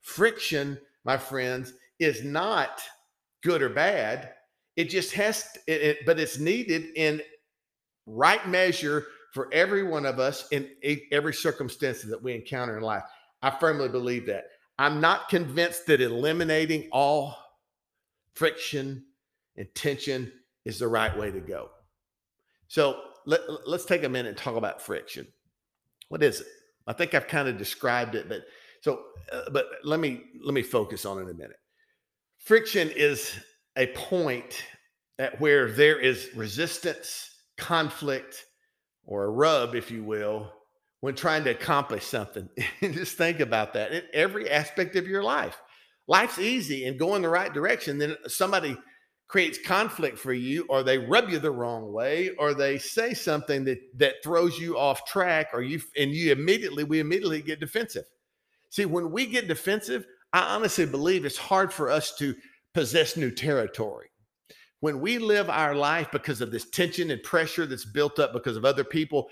Friction, 0.00 0.78
my 1.04 1.16
friends, 1.16 1.72
is 1.98 2.24
not 2.24 2.82
good 3.42 3.62
or 3.62 3.68
bad. 3.68 4.32
It 4.76 4.84
just 4.90 5.12
has, 5.12 5.44
to, 5.52 5.60
it, 5.66 5.82
it, 5.82 6.06
but 6.06 6.18
it's 6.18 6.38
needed 6.38 6.86
in 6.96 7.22
right 8.06 8.46
measure 8.48 9.06
for 9.32 9.52
every 9.52 9.82
one 9.82 10.06
of 10.06 10.20
us 10.20 10.46
in 10.50 10.68
every 11.10 11.34
circumstance 11.34 12.02
that 12.02 12.22
we 12.22 12.34
encounter 12.34 12.76
in 12.76 12.82
life. 12.82 13.02
I 13.42 13.50
firmly 13.50 13.88
believe 13.88 14.26
that. 14.26 14.44
I'm 14.78 15.00
not 15.00 15.28
convinced 15.28 15.86
that 15.86 16.00
eliminating 16.00 16.88
all 16.92 17.36
friction 18.34 19.04
and 19.56 19.66
tension 19.74 20.32
is 20.64 20.78
the 20.78 20.88
right 20.88 21.16
way 21.16 21.30
to 21.30 21.40
go. 21.40 21.70
So 22.68 23.00
let, 23.26 23.40
let's 23.66 23.84
take 23.84 24.04
a 24.04 24.08
minute 24.08 24.30
and 24.30 24.38
talk 24.38 24.56
about 24.56 24.80
friction. 24.80 25.26
What 26.08 26.22
is 26.22 26.40
it? 26.40 26.46
I 26.86 26.92
think 26.92 27.14
I've 27.14 27.28
kind 27.28 27.48
of 27.48 27.58
described 27.58 28.14
it, 28.14 28.28
but 28.28 28.42
so, 28.80 29.02
uh, 29.32 29.50
but 29.50 29.66
let 29.84 30.00
me 30.00 30.22
let 30.44 30.52
me 30.52 30.62
focus 30.62 31.06
on 31.06 31.18
it 31.18 31.30
a 31.30 31.34
minute. 31.34 31.58
Friction 32.38 32.90
is 32.90 33.32
a 33.76 33.86
point 33.88 34.64
at 35.18 35.40
where 35.40 35.70
there 35.70 35.98
is 36.00 36.30
resistance, 36.34 37.30
conflict, 37.56 38.44
or 39.06 39.24
a 39.24 39.30
rub, 39.30 39.74
if 39.74 39.90
you 39.90 40.02
will, 40.04 40.52
when 41.00 41.14
trying 41.14 41.44
to 41.44 41.50
accomplish 41.50 42.04
something. 42.04 42.48
Just 42.80 43.16
think 43.16 43.40
about 43.40 43.74
that 43.74 43.92
in 43.92 44.02
every 44.12 44.48
aspect 44.50 44.96
of 44.96 45.06
your 45.06 45.22
life. 45.22 45.60
Life's 46.06 46.38
easy 46.38 46.86
and 46.86 46.98
go 46.98 47.14
in 47.14 47.22
the 47.22 47.28
right 47.28 47.52
direction. 47.52 47.98
Then 47.98 48.16
somebody 48.26 48.76
creates 49.32 49.58
conflict 49.64 50.18
for 50.18 50.34
you 50.34 50.66
or 50.68 50.82
they 50.82 50.98
rub 50.98 51.30
you 51.30 51.38
the 51.38 51.50
wrong 51.50 51.90
way 51.90 52.28
or 52.38 52.52
they 52.52 52.76
say 52.76 53.14
something 53.14 53.64
that 53.64 53.78
that 53.96 54.16
throws 54.22 54.58
you 54.58 54.76
off 54.76 55.06
track 55.06 55.48
or 55.54 55.62
you 55.62 55.80
and 55.96 56.10
you 56.10 56.30
immediately 56.30 56.84
we 56.84 57.00
immediately 57.00 57.40
get 57.40 57.58
defensive 57.58 58.04
see 58.68 58.84
when 58.84 59.10
we 59.10 59.24
get 59.24 59.48
defensive 59.48 60.04
i 60.34 60.54
honestly 60.54 60.84
believe 60.84 61.24
it's 61.24 61.38
hard 61.38 61.72
for 61.72 61.88
us 61.88 62.14
to 62.14 62.34
possess 62.74 63.16
new 63.16 63.30
territory 63.30 64.10
when 64.82 65.00
we 65.00 65.18
live 65.18 65.48
our 65.48 65.74
life 65.74 66.08
because 66.10 66.40
of 66.40 66.50
this 66.50 66.68
tension 66.68 67.10
and 67.10 67.22
pressure 67.22 67.66
that's 67.66 67.84
built 67.84 68.18
up 68.18 68.32
because 68.32 68.56
of 68.56 68.64
other 68.64 68.84
people 68.84 69.28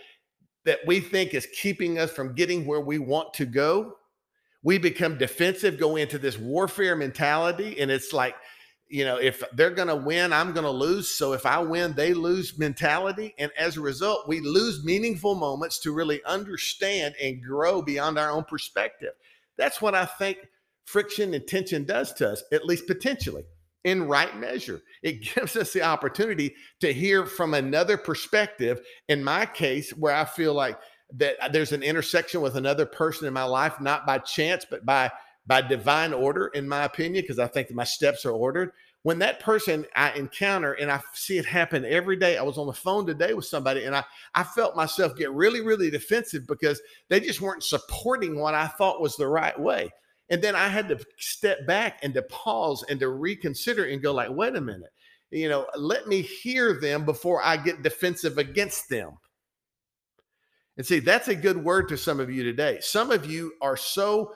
that 0.65 0.79
we 0.87 1.01
think 1.01 1.35
is 1.35 1.49
keeping 1.61 1.99
us 1.99 2.11
from 2.11 2.35
getting 2.35 2.65
where 2.65 2.81
we 2.81 2.99
want 2.99 3.35
to 3.35 3.45
go 3.45 3.95
we 4.63 4.79
become 4.79 5.19
defensive 5.19 5.79
go 5.79 5.97
into 5.97 6.19
this 6.19 6.39
warfare 6.39 6.95
mentality 6.95 7.79
and 7.81 7.91
it's 7.91 8.13
like 8.13 8.35
you 8.91 9.05
know, 9.05 9.19
if 9.19 9.45
they're 9.53 9.71
going 9.71 9.89
to 9.89 9.95
win, 9.95 10.33
I'm 10.33 10.53
going 10.53 10.65
to 10.65 10.71
lose. 10.71 11.09
So 11.09 11.33
if 11.33 11.47
I 11.47 11.61
win, 11.61 11.95
they 11.95 12.13
lose 12.13 12.59
mentality. 12.59 13.35
And 13.39 13.53
as 13.57 13.77
a 13.77 13.81
result, 13.81 14.27
we 14.27 14.41
lose 14.41 14.85
meaningful 14.85 15.37
moments 15.37 15.79
to 15.81 15.93
really 15.93 16.21
understand 16.25 17.15
and 17.23 17.41
grow 17.41 17.83
beyond 17.83 18.19
our 18.19 18.31
own 18.31 18.43
perspective. 18.43 19.13
That's 19.57 19.81
what 19.81 19.95
I 19.95 20.07
think 20.07 20.39
friction 20.87 21.35
and 21.35 21.47
tension 21.47 21.85
does 21.85 22.13
to 22.15 22.31
us, 22.31 22.43
at 22.53 22.67
least 22.67 22.89
potentially 22.89 23.45
in 23.85 24.07
right 24.07 24.37
measure. 24.37 24.83
It 25.03 25.23
gives 25.35 25.57
us 25.57 25.73
the 25.73 25.83
opportunity 25.83 26.55
to 26.81 26.93
hear 26.93 27.27
from 27.27 27.55
another 27.55 27.97
perspective. 27.97 28.81
In 29.09 29.25
my 29.25 29.47
case, 29.47 29.91
where 29.91 30.15
I 30.15 30.25
feel 30.25 30.55
like 30.55 30.79
that 31.17 31.37
uh, 31.41 31.49
there's 31.49 31.73
an 31.73 31.83
intersection 31.83 32.41
with 32.41 32.57
another 32.57 32.87
person 32.87 33.27
in 33.27 33.35
my 33.35 33.45
life, 33.45 33.81
not 33.81 34.07
by 34.07 34.19
chance, 34.19 34.65
but 34.69 34.85
by 34.85 35.11
by 35.47 35.61
divine 35.63 36.13
order, 36.13 36.49
in 36.49 36.69
my 36.69 36.85
opinion, 36.85 37.23
because 37.25 37.39
I 37.39 37.49
think 37.49 37.69
that 37.69 37.75
my 37.75 37.85
steps 37.85 38.25
are 38.25 38.31
ordered. 38.31 38.71
When 39.03 39.19
that 39.21 39.41
person 39.41 39.87
I 39.97 40.13
encounter 40.13 40.75
and 40.75 40.93
I 40.93 41.01
see 41.15 41.39
it 41.39 41.47
happen 41.47 41.85
every 41.87 42.17
day, 42.17 42.37
I 42.37 42.43
was 42.43 42.59
on 42.59 42.67
the 42.67 42.73
phone 42.75 43.07
today 43.07 43.33
with 43.33 43.47
somebody 43.47 43.85
and 43.85 43.97
I, 43.97 44.05
I 44.35 44.45
felt 44.45 44.77
myself 44.77 45.17
get 45.17 45.33
really, 45.33 45.63
really 45.63 45.91
defensive 45.91 46.47
because 46.47 46.81
they 47.09 47.19
just 47.19 47.41
weren't 47.41 47.65
supporting 47.65 48.39
what 48.39 48.55
I 48.55 48.67
thought 48.67 49.01
was 49.01 49.17
the 49.17 49.27
right 49.27 49.59
way. 49.59 49.91
And 50.31 50.41
then 50.41 50.55
I 50.55 50.69
had 50.69 50.89
to 50.89 50.99
step 51.19 51.67
back 51.67 51.99
and 52.03 52.15
to 52.15 52.23
pause 52.23 52.85
and 52.89 53.01
to 53.01 53.09
reconsider 53.09 53.85
and 53.85 54.01
go, 54.01 54.13
like, 54.13 54.31
wait 54.31 54.55
a 54.55 54.61
minute, 54.61 54.93
you 55.31 55.49
know, 55.49 55.67
let 55.77 56.07
me 56.07 56.23
hear 56.23 56.81
them 56.81 57.05
before 57.05 57.43
I 57.43 57.57
get 57.57 57.83
defensive 57.83 58.39
against 58.39 58.89
them. 58.89 59.19
And 60.77 60.87
see, 60.87 61.01
that's 61.01 61.29
a 61.29 61.35
good 61.35 61.63
word 61.63 61.89
to 61.89 61.99
some 61.99 62.21
of 62.21 62.31
you 62.31 62.43
today. 62.43 62.79
Some 62.81 63.11
of 63.11 63.27
you 63.27 63.53
are 63.61 63.77
so 63.77 64.33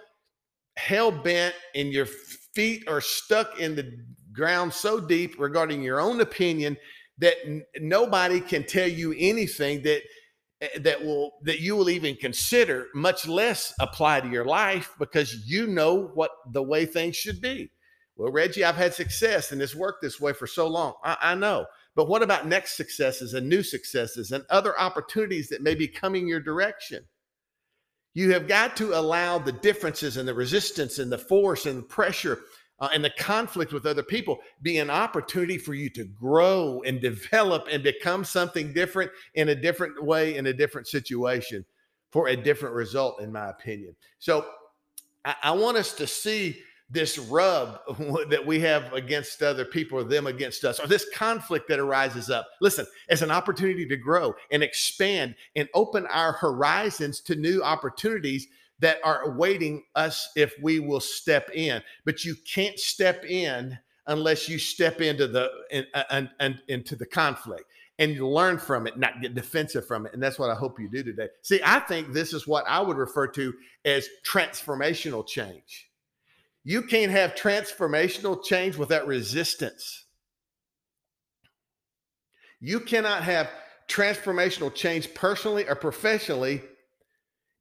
hell 0.76 1.10
bent 1.10 1.54
and 1.74 1.92
your 1.92 2.06
feet 2.06 2.84
are 2.88 3.00
stuck 3.00 3.60
in 3.60 3.76
the 3.76 3.96
ground 4.32 4.72
so 4.72 5.00
deep 5.00 5.36
regarding 5.38 5.82
your 5.82 6.00
own 6.00 6.20
opinion 6.20 6.76
that 7.18 7.36
n- 7.46 7.64
nobody 7.78 8.40
can 8.40 8.64
tell 8.64 8.88
you 8.88 9.14
anything 9.16 9.82
that 9.82 10.02
Eh, 10.60 10.78
that 10.80 11.04
will 11.04 11.32
that 11.42 11.60
you 11.60 11.74
will 11.76 11.90
even 11.90 12.14
consider 12.16 12.88
much 12.94 13.26
less 13.26 13.74
apply 13.80 14.20
to 14.20 14.28
your 14.28 14.44
life 14.44 14.94
because 14.98 15.46
you 15.46 15.66
know 15.66 16.10
what 16.14 16.30
the 16.52 16.62
way 16.62 16.86
things 16.86 17.16
should 17.16 17.40
be. 17.40 17.70
Well 18.16 18.30
reggie 18.30 18.64
i've 18.64 18.76
had 18.76 18.94
success 18.94 19.50
and 19.50 19.60
it's 19.60 19.74
worked 19.74 20.02
this 20.02 20.20
way 20.20 20.32
for 20.32 20.46
so 20.46 20.68
long. 20.68 20.94
I, 21.02 21.16
I 21.20 21.34
know. 21.34 21.66
But 21.96 22.08
what 22.08 22.22
about 22.22 22.46
next 22.46 22.76
successes 22.76 23.34
and 23.34 23.48
new 23.48 23.62
successes 23.62 24.32
and 24.32 24.44
other 24.50 24.78
opportunities 24.78 25.48
that 25.48 25.62
may 25.62 25.74
be 25.74 25.88
coming 25.88 26.26
your 26.26 26.40
direction? 26.40 27.04
You 28.14 28.32
have 28.32 28.46
got 28.46 28.76
to 28.76 28.98
allow 28.98 29.38
the 29.38 29.52
differences 29.52 30.16
and 30.16 30.26
the 30.26 30.34
resistance 30.34 30.98
and 31.00 31.10
the 31.10 31.18
force 31.18 31.66
and 31.66 31.78
the 31.78 31.82
pressure 31.82 32.42
uh, 32.84 32.88
and 32.92 33.02
the 33.02 33.10
conflict 33.18 33.72
with 33.72 33.86
other 33.86 34.02
people 34.02 34.38
be 34.60 34.76
an 34.76 34.90
opportunity 34.90 35.56
for 35.56 35.72
you 35.72 35.88
to 35.88 36.04
grow 36.04 36.82
and 36.84 37.00
develop 37.00 37.66
and 37.70 37.82
become 37.82 38.24
something 38.24 38.74
different 38.74 39.10
in 39.34 39.48
a 39.48 39.54
different 39.54 40.04
way 40.04 40.36
in 40.36 40.48
a 40.48 40.52
different 40.52 40.86
situation 40.86 41.64
for 42.10 42.28
a 42.28 42.36
different 42.36 42.74
result 42.74 43.22
in 43.22 43.32
my 43.32 43.48
opinion. 43.48 43.96
So 44.18 44.46
i, 45.24 45.34
I 45.44 45.52
want 45.52 45.78
us 45.78 45.94
to 45.94 46.06
see 46.06 46.58
this 46.90 47.18
rub 47.18 47.80
that 48.28 48.44
we 48.44 48.60
have 48.60 48.92
against 48.92 49.42
other 49.42 49.64
people 49.64 49.98
or 49.98 50.04
them 50.04 50.26
against 50.26 50.62
us 50.64 50.78
or 50.78 50.86
this 50.86 51.06
conflict 51.14 51.66
that 51.68 51.78
arises 51.78 52.28
up. 52.28 52.46
Listen 52.60 52.86
as 53.08 53.22
an 53.22 53.30
opportunity 53.30 53.86
to 53.86 53.96
grow 53.96 54.34
and 54.50 54.62
expand 54.62 55.36
and 55.56 55.70
open 55.72 56.06
our 56.08 56.32
horizons 56.32 57.20
to 57.20 57.34
new 57.34 57.62
opportunities 57.62 58.46
that 58.80 58.98
are 59.04 59.22
awaiting 59.22 59.84
us 59.94 60.30
if 60.36 60.54
we 60.62 60.80
will 60.80 61.00
step 61.00 61.50
in. 61.54 61.82
But 62.04 62.24
you 62.24 62.34
can't 62.52 62.78
step 62.78 63.24
in 63.24 63.78
unless 64.06 64.48
you 64.48 64.58
step 64.58 65.00
into 65.00 65.26
the 65.26 65.50
in, 65.70 65.86
uh, 65.94 66.04
in, 66.10 66.30
in, 66.40 66.60
into 66.68 66.96
the 66.96 67.06
conflict 67.06 67.64
and 67.98 68.12
you 68.12 68.28
learn 68.28 68.58
from 68.58 68.86
it, 68.86 68.98
not 68.98 69.22
get 69.22 69.34
defensive 69.34 69.86
from 69.86 70.06
it. 70.06 70.12
And 70.12 70.22
that's 70.22 70.38
what 70.38 70.50
I 70.50 70.54
hope 70.54 70.80
you 70.80 70.88
do 70.88 71.02
today. 71.02 71.28
See, 71.42 71.60
I 71.64 71.80
think 71.80 72.12
this 72.12 72.32
is 72.32 72.46
what 72.46 72.64
I 72.66 72.80
would 72.80 72.96
refer 72.96 73.28
to 73.28 73.54
as 73.84 74.08
transformational 74.26 75.26
change. 75.26 75.88
You 76.64 76.82
can't 76.82 77.12
have 77.12 77.34
transformational 77.34 78.42
change 78.42 78.76
without 78.76 79.06
resistance. 79.06 80.06
You 82.60 82.80
cannot 82.80 83.22
have 83.22 83.50
transformational 83.88 84.74
change 84.74 85.12
personally 85.14 85.68
or 85.68 85.74
professionally 85.74 86.62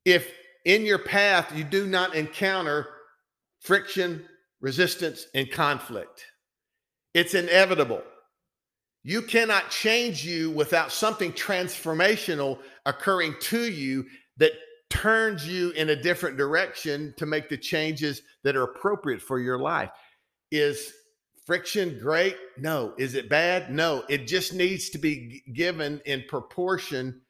if 0.06 0.32
in 0.66 0.86
your 0.86 1.00
path, 1.00 1.56
you 1.56 1.64
do 1.64 1.88
not 1.88 2.16
encounter 2.16 2.88
friction, 3.60 4.26
resistance, 4.62 5.28
and 5.34 5.52
conflict. 5.52 6.26
It's 7.14 7.34
inevitable. 7.34 8.02
You 9.04 9.22
cannot 9.22 9.70
change 9.70 10.26
you 10.26 10.52
without 10.52 10.92
something 10.92 11.34
transformational 11.34 12.60
occurring 12.86 13.36
to 13.42 13.70
you 13.70 14.06
that 14.38 14.54
turns 14.90 15.48
you 15.48 15.72
in 15.72 15.90
a 15.90 16.02
different 16.02 16.38
direction 16.38 17.14
to 17.18 17.26
make 17.26 17.50
the 17.50 17.58
changes 17.58 18.22
that 18.44 18.56
are 18.56 18.64
appropriate 18.64 19.22
for 19.22 19.40
your 19.40 19.60
life. 19.60 19.90
Is 20.52 20.94
friction 21.46 22.00
great? 22.00 22.38
No. 22.58 22.94
Is 22.98 23.16
it 23.16 23.28
bad? 23.28 23.72
No. 23.72 24.04
It 24.08 24.28
just 24.28 24.54
needs 24.54 24.90
to 24.92 24.98
be 24.98 25.44
given 25.54 26.02
in 26.06 26.24
proportion 26.30 27.22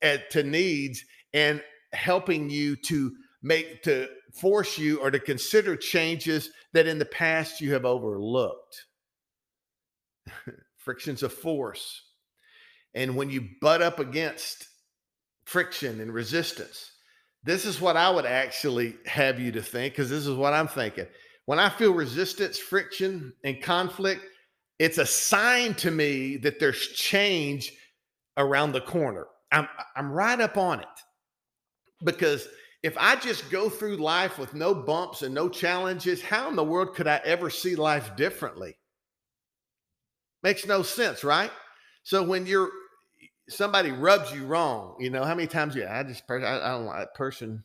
eh, 0.00 0.18
to 0.30 0.42
needs. 0.42 1.04
And 1.34 1.62
helping 1.92 2.50
you 2.50 2.76
to 2.76 3.12
make 3.42 3.82
to 3.82 4.08
force 4.32 4.78
you 4.78 5.00
or 5.00 5.10
to 5.10 5.18
consider 5.18 5.76
changes 5.76 6.50
that 6.72 6.86
in 6.86 6.98
the 6.98 7.04
past 7.04 7.60
you 7.60 7.72
have 7.72 7.84
overlooked. 7.84 8.86
Friction's 10.76 11.22
a 11.22 11.28
force. 11.28 12.02
And 12.94 13.16
when 13.16 13.30
you 13.30 13.48
butt 13.60 13.82
up 13.82 13.98
against 13.98 14.66
friction 15.44 16.00
and 16.00 16.12
resistance, 16.12 16.92
this 17.44 17.64
is 17.64 17.80
what 17.80 17.96
I 17.96 18.10
would 18.10 18.26
actually 18.26 18.96
have 19.06 19.38
you 19.38 19.52
to 19.52 19.62
think, 19.62 19.94
because 19.94 20.10
this 20.10 20.26
is 20.26 20.34
what 20.34 20.52
I'm 20.52 20.68
thinking. 20.68 21.06
When 21.46 21.58
I 21.58 21.68
feel 21.68 21.94
resistance, 21.94 22.58
friction, 22.58 23.32
and 23.44 23.62
conflict, 23.62 24.22
it's 24.78 24.98
a 24.98 25.06
sign 25.06 25.74
to 25.74 25.90
me 25.90 26.36
that 26.38 26.60
there's 26.60 26.88
change 26.88 27.72
around 28.36 28.72
the 28.72 28.80
corner. 28.80 29.26
I'm, 29.50 29.68
I'm 29.96 30.10
right 30.10 30.40
up 30.40 30.56
on 30.56 30.80
it 30.80 30.86
because 32.04 32.48
if 32.82 32.96
I 32.96 33.16
just 33.16 33.50
go 33.50 33.68
through 33.68 33.96
life 33.96 34.38
with 34.38 34.54
no 34.54 34.74
bumps 34.74 35.22
and 35.22 35.34
no 35.34 35.48
challenges, 35.48 36.22
how 36.22 36.48
in 36.48 36.56
the 36.56 36.64
world 36.64 36.94
could 36.94 37.08
I 37.08 37.20
ever 37.24 37.50
see 37.50 37.74
life 37.74 38.14
differently? 38.16 38.76
Makes 40.42 40.66
no 40.66 40.82
sense, 40.82 41.24
right? 41.24 41.50
So 42.04 42.22
when 42.22 42.46
you're 42.46 42.70
somebody 43.48 43.90
rubs 43.90 44.32
you 44.32 44.46
wrong, 44.46 44.96
you 45.00 45.10
know 45.10 45.24
how 45.24 45.34
many 45.34 45.48
times 45.48 45.74
you 45.74 45.86
I 45.86 46.04
just 46.04 46.22
I, 46.30 46.36
I 46.36 46.70
don't 46.70 46.86
like 46.86 46.98
that 46.98 47.14
person 47.14 47.64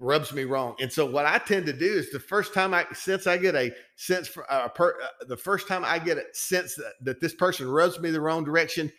rubs 0.00 0.32
me 0.32 0.44
wrong. 0.44 0.74
And 0.80 0.92
so 0.92 1.06
what 1.06 1.26
I 1.26 1.38
tend 1.38 1.66
to 1.66 1.72
do 1.72 1.86
is 1.86 2.10
the 2.10 2.20
first 2.20 2.54
time 2.54 2.74
I 2.74 2.86
since 2.92 3.26
I 3.26 3.36
get 3.36 3.54
a 3.54 3.72
sense 3.96 4.26
for 4.26 4.44
a 4.50 4.68
per, 4.68 5.00
uh, 5.00 5.24
the 5.26 5.36
first 5.36 5.68
time 5.68 5.84
I 5.84 5.98
get 5.98 6.18
a 6.18 6.24
sense 6.32 6.74
that, 6.74 6.94
that 7.02 7.20
this 7.20 7.34
person 7.34 7.68
rubs 7.68 8.00
me 8.00 8.10
the 8.10 8.20
wrong 8.20 8.44
direction, 8.44 8.92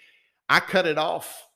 I 0.47 0.61
cut 0.61 0.87
it 0.87 0.97
off 0.97 1.48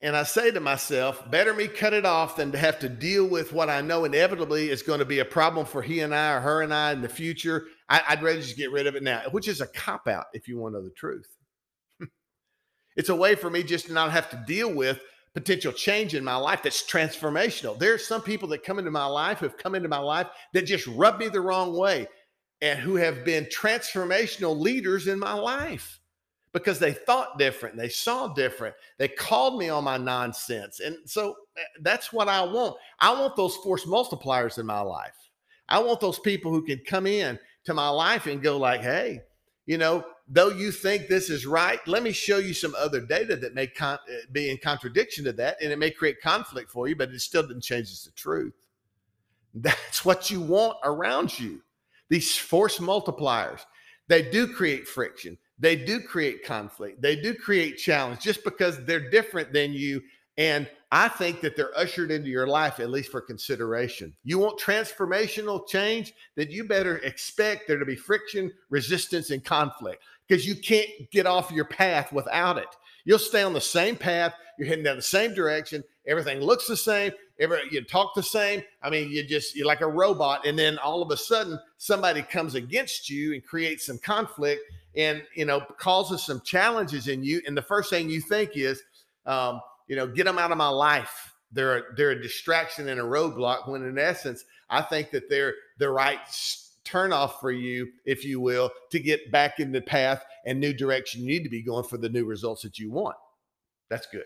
and 0.00 0.16
I 0.16 0.22
say 0.22 0.52
to 0.52 0.60
myself, 0.60 1.28
better 1.28 1.52
me 1.52 1.66
cut 1.66 1.92
it 1.92 2.06
off 2.06 2.36
than 2.36 2.52
to 2.52 2.58
have 2.58 2.78
to 2.80 2.88
deal 2.88 3.26
with 3.26 3.52
what 3.52 3.68
I 3.68 3.80
know 3.80 4.04
inevitably 4.04 4.70
is 4.70 4.82
going 4.82 5.00
to 5.00 5.04
be 5.04 5.18
a 5.18 5.24
problem 5.24 5.66
for 5.66 5.82
he 5.82 6.00
and 6.00 6.14
I 6.14 6.34
or 6.34 6.40
her 6.40 6.62
and 6.62 6.72
I 6.72 6.92
in 6.92 7.02
the 7.02 7.08
future. 7.08 7.66
I, 7.88 8.02
would 8.10 8.22
rather 8.22 8.40
just 8.40 8.56
get 8.56 8.70
rid 8.70 8.86
of 8.86 8.94
it 8.94 9.02
now, 9.02 9.22
which 9.32 9.48
is 9.48 9.60
a 9.60 9.66
cop 9.66 10.06
out 10.06 10.26
if 10.34 10.46
you 10.46 10.56
want 10.56 10.74
to 10.74 10.78
know 10.78 10.84
the 10.84 10.90
truth. 10.90 11.26
it's 12.96 13.08
a 13.08 13.16
way 13.16 13.34
for 13.34 13.50
me 13.50 13.64
just 13.64 13.86
to 13.86 13.92
not 13.92 14.12
have 14.12 14.30
to 14.30 14.44
deal 14.46 14.72
with 14.72 15.00
potential 15.34 15.72
change 15.72 16.14
in 16.14 16.22
my 16.22 16.36
life 16.36 16.62
that's 16.62 16.88
transformational. 16.88 17.76
There 17.76 17.94
are 17.94 17.98
some 17.98 18.22
people 18.22 18.48
that 18.48 18.62
come 18.62 18.78
into 18.78 18.90
my 18.92 19.06
life 19.06 19.38
who 19.38 19.46
have 19.46 19.56
come 19.56 19.74
into 19.74 19.88
my 19.88 19.98
life 19.98 20.28
that 20.52 20.62
just 20.62 20.86
rub 20.86 21.18
me 21.18 21.28
the 21.28 21.40
wrong 21.40 21.76
way 21.76 22.06
and 22.60 22.78
who 22.78 22.94
have 22.96 23.24
been 23.24 23.46
transformational 23.46 24.56
leaders 24.58 25.08
in 25.08 25.18
my 25.18 25.32
life 25.32 25.97
because 26.52 26.78
they 26.78 26.92
thought 26.92 27.38
different, 27.38 27.76
they 27.76 27.88
saw 27.88 28.28
different, 28.28 28.74
they 28.96 29.08
called 29.08 29.58
me 29.58 29.68
on 29.68 29.84
my 29.84 29.98
nonsense. 29.98 30.80
And 30.80 30.96
so 31.04 31.36
eh, 31.56 31.62
that's 31.80 32.12
what 32.12 32.28
I 32.28 32.42
want. 32.42 32.76
I 33.00 33.12
want 33.12 33.36
those 33.36 33.56
force 33.56 33.84
multipliers 33.84 34.58
in 34.58 34.66
my 34.66 34.80
life. 34.80 35.14
I 35.68 35.78
want 35.80 36.00
those 36.00 36.18
people 36.18 36.50
who 36.50 36.64
can 36.64 36.80
come 36.86 37.06
in 37.06 37.38
to 37.64 37.74
my 37.74 37.88
life 37.88 38.26
and 38.26 38.42
go 38.42 38.56
like, 38.56 38.80
"Hey, 38.80 39.20
you 39.66 39.76
know, 39.76 40.04
though 40.26 40.48
you 40.48 40.72
think 40.72 41.08
this 41.08 41.28
is 41.28 41.44
right, 41.46 41.86
let 41.86 42.02
me 42.02 42.12
show 42.12 42.38
you 42.38 42.54
some 42.54 42.74
other 42.78 43.00
data 43.00 43.36
that 43.36 43.54
may 43.54 43.66
con- 43.66 43.98
eh, 44.10 44.20
be 44.32 44.50
in 44.50 44.56
contradiction 44.58 45.24
to 45.24 45.32
that, 45.34 45.58
and 45.60 45.70
it 45.70 45.78
may 45.78 45.90
create 45.90 46.20
conflict 46.22 46.70
for 46.70 46.88
you, 46.88 46.96
but 46.96 47.10
it 47.10 47.20
still 47.20 47.42
doesn't 47.42 47.62
change 47.62 48.04
the 48.04 48.10
truth." 48.12 48.54
That's 49.54 50.04
what 50.04 50.30
you 50.30 50.40
want 50.40 50.78
around 50.84 51.38
you. 51.38 51.62
These 52.08 52.36
force 52.36 52.78
multipliers, 52.78 53.60
they 54.06 54.22
do 54.22 54.46
create 54.46 54.88
friction 54.88 55.36
they 55.58 55.76
do 55.76 56.00
create 56.00 56.44
conflict. 56.44 57.02
They 57.02 57.16
do 57.16 57.34
create 57.34 57.78
challenge 57.78 58.20
just 58.20 58.44
because 58.44 58.84
they're 58.84 59.10
different 59.10 59.52
than 59.52 59.72
you. 59.72 60.02
And 60.36 60.68
I 60.92 61.08
think 61.08 61.40
that 61.40 61.56
they're 61.56 61.76
ushered 61.76 62.10
into 62.10 62.28
your 62.28 62.46
life, 62.46 62.80
at 62.80 62.90
least 62.90 63.10
for 63.10 63.20
consideration. 63.20 64.14
You 64.24 64.38
want 64.38 64.58
transformational 64.58 65.66
change, 65.66 66.14
then 66.36 66.50
you 66.50 66.64
better 66.64 66.98
expect 66.98 67.66
there 67.66 67.78
to 67.78 67.84
be 67.84 67.96
friction, 67.96 68.52
resistance, 68.70 69.30
and 69.30 69.44
conflict 69.44 70.02
because 70.26 70.46
you 70.46 70.54
can't 70.54 70.88
get 71.10 71.26
off 71.26 71.50
your 71.50 71.64
path 71.64 72.12
without 72.12 72.56
it. 72.56 72.68
You'll 73.04 73.18
stay 73.18 73.42
on 73.42 73.52
the 73.52 73.60
same 73.60 73.96
path. 73.96 74.34
You're 74.58 74.68
heading 74.68 74.84
down 74.84 74.96
the 74.96 75.02
same 75.02 75.34
direction. 75.34 75.82
Everything 76.06 76.40
looks 76.40 76.66
the 76.66 76.76
same. 76.76 77.12
Every, 77.40 77.60
you 77.70 77.82
talk 77.82 78.14
the 78.14 78.22
same. 78.22 78.62
I 78.82 78.90
mean, 78.90 79.10
you 79.10 79.24
just, 79.24 79.56
you're 79.56 79.66
like 79.66 79.80
a 79.80 79.86
robot. 79.86 80.46
And 80.46 80.58
then 80.58 80.78
all 80.78 81.02
of 81.02 81.10
a 81.10 81.16
sudden, 81.16 81.58
somebody 81.76 82.22
comes 82.22 82.54
against 82.54 83.08
you 83.08 83.34
and 83.34 83.44
creates 83.44 83.86
some 83.86 83.98
conflict 83.98 84.62
and 84.98 85.22
you 85.34 85.46
know 85.46 85.60
causes 85.78 86.22
some 86.22 86.42
challenges 86.42 87.08
in 87.08 87.22
you 87.22 87.40
and 87.46 87.56
the 87.56 87.62
first 87.62 87.88
thing 87.88 88.10
you 88.10 88.20
think 88.20 88.50
is 88.54 88.82
um, 89.24 89.60
you 89.86 89.96
know 89.96 90.06
get 90.06 90.24
them 90.24 90.38
out 90.38 90.52
of 90.52 90.58
my 90.58 90.68
life. 90.68 91.32
They're 91.50 91.94
they're 91.96 92.10
a 92.10 92.22
distraction 92.22 92.90
and 92.90 93.00
a 93.00 93.04
roadblock 93.04 93.66
when 93.66 93.82
in 93.82 93.98
essence 93.98 94.44
i 94.68 94.82
think 94.82 95.10
that 95.12 95.30
they're 95.30 95.54
the 95.78 95.88
right 95.88 96.18
turn 96.88 97.12
off 97.12 97.40
for 97.40 97.50
you 97.50 97.88
if 98.06 98.24
you 98.24 98.40
will 98.40 98.70
to 98.90 98.98
get 98.98 99.30
back 99.30 99.60
in 99.60 99.72
the 99.72 99.80
path 99.80 100.24
and 100.46 100.58
new 100.58 100.72
direction 100.72 101.20
you 101.20 101.28
need 101.28 101.44
to 101.44 101.50
be 101.50 101.62
going 101.62 101.84
for 101.84 101.98
the 101.98 102.08
new 102.08 102.24
results 102.24 102.62
that 102.62 102.78
you 102.78 102.90
want. 102.90 103.16
That's 103.90 104.06
good. 104.06 104.24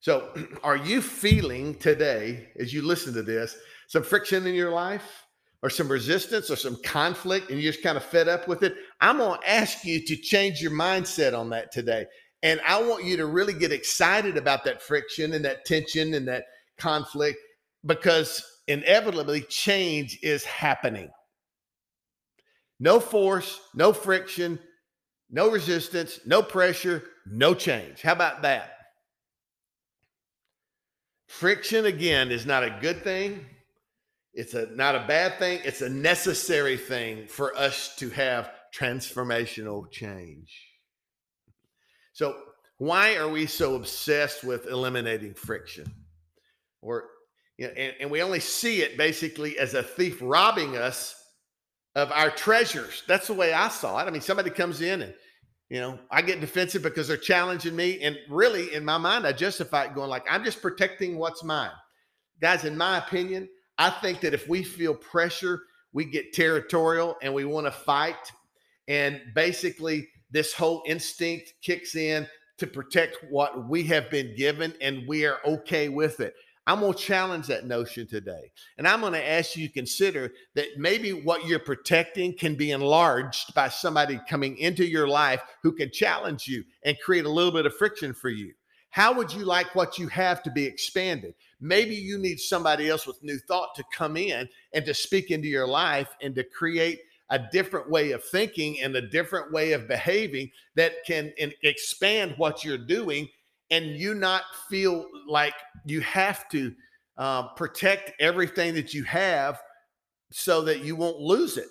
So 0.00 0.32
are 0.64 0.76
you 0.76 1.00
feeling 1.00 1.76
today 1.76 2.48
as 2.58 2.74
you 2.74 2.82
listen 2.82 3.14
to 3.14 3.22
this 3.22 3.56
some 3.86 4.02
friction 4.02 4.46
in 4.46 4.54
your 4.54 4.72
life 4.72 5.26
or 5.62 5.70
some 5.70 5.88
resistance 5.88 6.50
or 6.50 6.56
some 6.56 6.76
conflict 6.82 7.50
and 7.50 7.60
you're 7.60 7.72
just 7.72 7.84
kind 7.84 7.96
of 7.96 8.04
fed 8.04 8.28
up 8.28 8.48
with 8.48 8.64
it, 8.64 8.74
I'm 9.04 9.18
going 9.18 9.38
to 9.38 9.50
ask 9.50 9.84
you 9.84 10.00
to 10.00 10.16
change 10.16 10.62
your 10.62 10.70
mindset 10.72 11.38
on 11.38 11.50
that 11.50 11.70
today 11.70 12.06
And 12.42 12.58
I 12.66 12.82
want 12.82 13.04
you 13.04 13.18
to 13.18 13.26
really 13.26 13.52
get 13.52 13.70
excited 13.70 14.36
about 14.38 14.64
that 14.64 14.82
friction 14.82 15.34
and 15.34 15.44
that 15.44 15.66
tension 15.66 16.14
and 16.14 16.26
that 16.28 16.44
conflict 16.78 17.38
because 17.84 18.42
inevitably 18.66 19.42
change 19.42 20.18
is 20.22 20.44
happening. 20.44 21.10
No 22.80 22.98
force, 22.98 23.60
no 23.74 23.92
friction, 23.92 24.58
no 25.30 25.50
resistance, 25.50 26.20
no 26.26 26.42
pressure, 26.42 27.02
no 27.26 27.54
change. 27.54 28.00
How 28.00 28.12
about 28.12 28.42
that? 28.42 28.72
Friction, 31.28 31.86
again, 31.86 32.30
is 32.30 32.46
not 32.46 32.62
a 32.62 32.78
good 32.80 33.02
thing. 33.02 33.44
It's 34.34 34.54
a 34.54 34.66
not 34.74 34.96
a 34.96 35.04
bad 35.06 35.38
thing. 35.38 35.60
It's 35.64 35.82
a 35.82 35.88
necessary 35.88 36.76
thing 36.76 37.26
for 37.26 37.56
us 37.56 37.94
to 37.96 38.10
have 38.10 38.50
transformational 38.74 39.90
change. 39.90 40.52
So, 42.12 42.36
why 42.78 43.16
are 43.16 43.28
we 43.28 43.46
so 43.46 43.76
obsessed 43.76 44.42
with 44.44 44.66
eliminating 44.66 45.34
friction? 45.34 45.86
Or, 46.82 47.04
you 47.56 47.68
know, 47.68 47.72
and, 47.72 47.94
and 48.00 48.10
we 48.10 48.22
only 48.22 48.40
see 48.40 48.82
it 48.82 48.98
basically 48.98 49.58
as 49.58 49.74
a 49.74 49.82
thief 49.82 50.18
robbing 50.20 50.76
us 50.76 51.14
of 51.94 52.10
our 52.10 52.30
treasures. 52.30 53.02
That's 53.06 53.28
the 53.28 53.34
way 53.34 53.52
I 53.52 53.68
saw 53.68 53.98
it. 54.00 54.08
I 54.08 54.10
mean, 54.10 54.20
somebody 54.20 54.50
comes 54.50 54.80
in 54.80 55.02
and, 55.02 55.14
you 55.70 55.80
know, 55.80 55.98
I 56.10 56.22
get 56.22 56.40
defensive 56.40 56.82
because 56.82 57.08
they're 57.08 57.16
challenging 57.16 57.76
me. 57.76 58.00
And 58.00 58.18
really, 58.28 58.74
in 58.74 58.84
my 58.84 58.98
mind, 58.98 59.26
I 59.26 59.32
justify 59.32 59.84
it 59.84 59.94
going 59.94 60.10
like, 60.10 60.24
I'm 60.28 60.44
just 60.44 60.60
protecting 60.60 61.16
what's 61.16 61.44
mine. 61.44 61.70
Guys, 62.40 62.64
in 62.64 62.76
my 62.76 62.98
opinion, 62.98 63.48
I 63.78 63.90
think 63.90 64.20
that 64.20 64.34
if 64.34 64.48
we 64.48 64.62
feel 64.62 64.94
pressure, 64.94 65.62
we 65.92 66.04
get 66.04 66.32
territorial 66.32 67.16
and 67.22 67.32
we 67.32 67.44
want 67.44 67.66
to 67.66 67.72
fight. 67.72 68.32
And 68.88 69.20
basically, 69.34 70.08
this 70.30 70.52
whole 70.52 70.82
instinct 70.86 71.54
kicks 71.62 71.94
in 71.94 72.26
to 72.58 72.66
protect 72.66 73.18
what 73.30 73.68
we 73.68 73.82
have 73.84 74.10
been 74.10 74.34
given 74.36 74.74
and 74.80 75.06
we 75.08 75.26
are 75.26 75.38
okay 75.44 75.88
with 75.88 76.20
it. 76.20 76.34
I'm 76.66 76.80
going 76.80 76.94
to 76.94 76.98
challenge 76.98 77.46
that 77.48 77.66
notion 77.66 78.06
today. 78.06 78.50
And 78.78 78.88
I'm 78.88 79.00
going 79.00 79.12
to 79.12 79.30
ask 79.30 79.54
you 79.54 79.68
to 79.68 79.74
consider 79.74 80.32
that 80.54 80.78
maybe 80.78 81.12
what 81.12 81.46
you're 81.46 81.58
protecting 81.58 82.36
can 82.36 82.54
be 82.54 82.70
enlarged 82.70 83.54
by 83.54 83.68
somebody 83.68 84.18
coming 84.28 84.56
into 84.56 84.84
your 84.84 85.06
life 85.06 85.42
who 85.62 85.72
can 85.72 85.90
challenge 85.90 86.48
you 86.48 86.64
and 86.84 86.96
create 87.04 87.26
a 87.26 87.30
little 87.30 87.52
bit 87.52 87.66
of 87.66 87.76
friction 87.76 88.14
for 88.14 88.30
you. 88.30 88.54
How 88.88 89.12
would 89.12 89.32
you 89.32 89.44
like 89.44 89.74
what 89.74 89.98
you 89.98 90.08
have 90.08 90.42
to 90.44 90.50
be 90.50 90.64
expanded? 90.64 91.34
Maybe 91.60 91.96
you 91.96 92.16
need 92.16 92.38
somebody 92.38 92.88
else 92.88 93.06
with 93.06 93.22
new 93.22 93.38
thought 93.38 93.74
to 93.74 93.84
come 93.92 94.16
in 94.16 94.48
and 94.72 94.86
to 94.86 94.94
speak 94.94 95.30
into 95.30 95.48
your 95.48 95.66
life 95.66 96.08
and 96.22 96.34
to 96.36 96.44
create 96.44 97.00
a 97.30 97.38
different 97.52 97.90
way 97.90 98.12
of 98.12 98.22
thinking 98.24 98.80
and 98.80 98.94
a 98.96 99.08
different 99.08 99.52
way 99.52 99.72
of 99.72 99.88
behaving 99.88 100.50
that 100.76 101.04
can 101.06 101.32
expand 101.62 102.34
what 102.36 102.64
you're 102.64 102.78
doing 102.78 103.28
and 103.70 103.86
you 103.86 104.14
not 104.14 104.42
feel 104.68 105.06
like 105.26 105.54
you 105.86 106.00
have 106.00 106.48
to 106.50 106.72
uh, 107.16 107.48
protect 107.54 108.12
everything 108.20 108.74
that 108.74 108.92
you 108.92 109.04
have 109.04 109.60
so 110.30 110.62
that 110.62 110.84
you 110.84 110.96
won't 110.96 111.18
lose 111.18 111.56
it. 111.56 111.68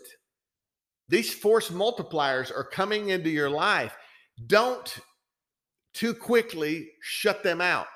These 1.09 1.33
force 1.33 1.69
multipliers 1.69 2.51
are 2.51 2.63
coming 2.63 3.09
into 3.09 3.29
your 3.29 3.49
life. 3.49 3.95
Don't 4.47 4.97
too 5.93 6.13
quickly 6.13 6.89
shut 7.01 7.43
them 7.43 7.61
out. 7.61 7.87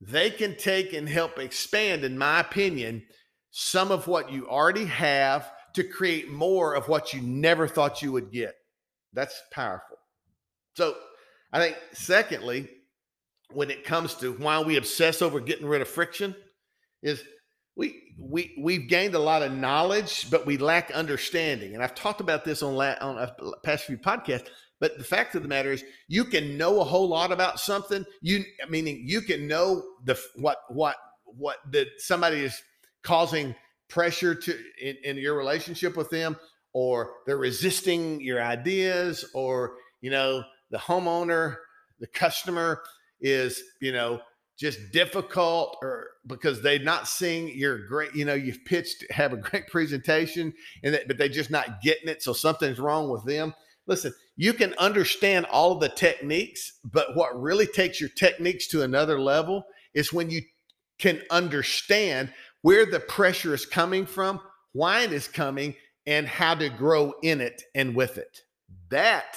They 0.00 0.30
can 0.30 0.56
take 0.56 0.92
and 0.92 1.08
help 1.08 1.38
expand, 1.38 2.04
in 2.04 2.18
my 2.18 2.40
opinion, 2.40 3.04
some 3.50 3.90
of 3.90 4.06
what 4.06 4.30
you 4.30 4.48
already 4.48 4.84
have 4.84 5.50
to 5.74 5.84
create 5.84 6.30
more 6.30 6.74
of 6.74 6.88
what 6.88 7.12
you 7.12 7.20
never 7.20 7.68
thought 7.68 8.02
you 8.02 8.12
would 8.12 8.30
get. 8.30 8.54
That's 9.12 9.40
powerful. 9.52 9.98
So, 10.76 10.96
I 11.52 11.60
think, 11.60 11.76
secondly, 11.92 12.68
when 13.52 13.70
it 13.70 13.84
comes 13.84 14.14
to 14.16 14.32
why 14.32 14.60
we 14.60 14.76
obsess 14.76 15.22
over 15.22 15.40
getting 15.40 15.66
rid 15.66 15.82
of 15.82 15.88
friction, 15.88 16.34
is 17.02 17.22
we 17.76 18.14
we 18.18 18.54
we've 18.58 18.88
gained 18.88 19.14
a 19.14 19.20
lot 19.20 19.42
of 19.42 19.52
knowledge, 19.52 20.30
but 20.30 20.46
we 20.46 20.56
lack 20.56 20.90
understanding. 20.90 21.74
And 21.74 21.82
I've 21.82 21.94
talked 21.94 22.20
about 22.20 22.44
this 22.44 22.62
on 22.62 22.74
la- 22.74 22.96
on 23.00 23.18
a 23.18 23.32
past 23.62 23.84
few 23.84 23.98
podcasts. 23.98 24.48
But 24.80 24.98
the 24.98 25.04
fact 25.04 25.34
of 25.34 25.42
the 25.42 25.48
matter 25.48 25.72
is, 25.72 25.84
you 26.08 26.24
can 26.24 26.58
know 26.58 26.80
a 26.80 26.84
whole 26.84 27.08
lot 27.08 27.32
about 27.32 27.60
something. 27.60 28.04
You 28.20 28.44
meaning 28.68 29.02
you 29.06 29.20
can 29.20 29.46
know 29.46 29.84
the 30.04 30.18
what 30.36 30.58
what 30.68 30.96
what 31.24 31.58
that 31.72 31.86
somebody 31.98 32.40
is 32.40 32.60
causing 33.02 33.54
pressure 33.88 34.34
to 34.34 34.58
in, 34.80 34.96
in 35.04 35.16
your 35.16 35.36
relationship 35.36 35.96
with 35.96 36.10
them 36.10 36.36
or 36.72 37.12
they're 37.26 37.36
resisting 37.36 38.20
your 38.20 38.42
ideas 38.42 39.24
or 39.34 39.76
you 40.00 40.10
know 40.10 40.42
the 40.70 40.78
homeowner 40.78 41.56
the 42.00 42.06
customer 42.08 42.82
is 43.20 43.62
you 43.80 43.92
know 43.92 44.20
just 44.58 44.78
difficult 44.92 45.76
or 45.82 46.06
because 46.26 46.62
they're 46.62 46.78
not 46.78 47.08
seeing 47.08 47.48
your 47.56 47.86
great 47.86 48.14
you 48.14 48.24
know 48.24 48.34
you've 48.34 48.64
pitched 48.64 49.04
have 49.10 49.32
a 49.32 49.36
great 49.36 49.66
presentation 49.70 50.52
and 50.82 50.94
that, 50.94 51.08
but 51.08 51.18
they're 51.18 51.28
just 51.28 51.50
not 51.50 51.82
getting 51.82 52.08
it 52.08 52.22
so 52.22 52.32
something's 52.32 52.78
wrong 52.78 53.10
with 53.10 53.24
them. 53.24 53.54
Listen 53.86 54.12
you 54.36 54.52
can 54.52 54.74
understand 54.78 55.46
all 55.46 55.72
of 55.72 55.80
the 55.80 55.88
techniques 55.88 56.78
but 56.84 57.14
what 57.14 57.40
really 57.40 57.66
takes 57.66 58.00
your 58.00 58.10
techniques 58.10 58.66
to 58.68 58.82
another 58.82 59.20
level 59.20 59.64
is 59.94 60.12
when 60.12 60.30
you 60.30 60.42
can 60.98 61.20
understand 61.30 62.32
where 62.64 62.86
the 62.86 62.98
pressure 62.98 63.52
is 63.52 63.66
coming 63.66 64.06
from, 64.06 64.40
why 64.72 65.02
it 65.02 65.12
is 65.12 65.28
coming, 65.28 65.74
and 66.06 66.26
how 66.26 66.54
to 66.54 66.70
grow 66.70 67.12
in 67.22 67.42
it 67.42 67.62
and 67.74 67.94
with 67.94 68.16
it. 68.16 68.40
That 68.88 69.36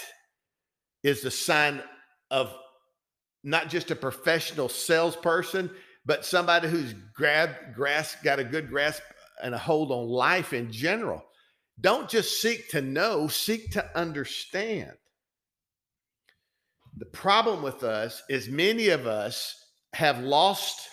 is 1.03 1.23
the 1.23 1.29
sign 1.29 1.83
of 2.31 2.55
not 3.43 3.67
just 3.67 3.91
a 3.91 3.97
professional 3.97 4.69
salesperson, 4.69 5.69
but 6.05 6.23
somebody 6.23 6.69
who's 6.69 6.93
grabbed 7.13 7.75
grasp, 7.75 8.23
got 8.23 8.39
a 8.39 8.45
good 8.45 8.69
grasp 8.69 9.03
and 9.43 9.53
a 9.53 9.57
hold 9.57 9.91
on 9.91 10.07
life 10.07 10.53
in 10.53 10.71
general. 10.71 11.21
Don't 11.81 12.07
just 12.07 12.41
seek 12.41 12.69
to 12.69 12.81
know, 12.81 13.27
seek 13.27 13.71
to 13.71 13.85
understand. 13.93 14.93
The 16.95 17.07
problem 17.07 17.61
with 17.61 17.83
us 17.83 18.23
is 18.29 18.47
many 18.47 18.87
of 18.87 19.05
us 19.05 19.53
have 19.91 20.19
lost 20.21 20.87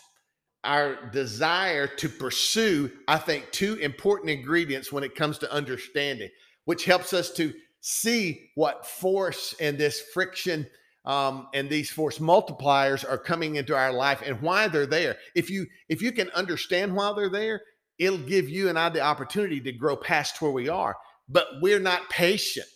our 0.64 1.10
desire 1.10 1.86
to 1.86 2.08
pursue, 2.08 2.90
I 3.06 3.18
think, 3.18 3.50
two 3.50 3.74
important 3.76 4.30
ingredients 4.30 4.92
when 4.92 5.04
it 5.04 5.14
comes 5.14 5.38
to 5.38 5.52
understanding, 5.52 6.30
which 6.64 6.84
helps 6.84 7.12
us 7.12 7.30
to 7.34 7.52
see 7.80 8.50
what 8.54 8.86
force 8.86 9.54
and 9.60 9.76
this 9.76 10.02
friction 10.12 10.66
um, 11.04 11.48
and 11.52 11.68
these 11.68 11.90
force 11.90 12.18
multipliers 12.18 13.08
are 13.08 13.18
coming 13.18 13.56
into 13.56 13.76
our 13.76 13.92
life 13.92 14.22
and 14.24 14.40
why 14.40 14.68
they're 14.68 14.86
there. 14.86 15.16
If 15.34 15.50
you 15.50 15.66
if 15.88 16.00
you 16.00 16.12
can 16.12 16.30
understand 16.30 16.94
why 16.94 17.12
they're 17.14 17.28
there, 17.28 17.60
it'll 17.98 18.18
give 18.18 18.48
you 18.48 18.68
and 18.70 18.78
I 18.78 18.88
the 18.88 19.02
opportunity 19.02 19.60
to 19.60 19.72
grow 19.72 19.96
past 19.96 20.40
where 20.40 20.50
we 20.50 20.68
are. 20.68 20.96
But 21.28 21.46
we're 21.60 21.80
not 21.80 22.08
patient. 22.08 22.66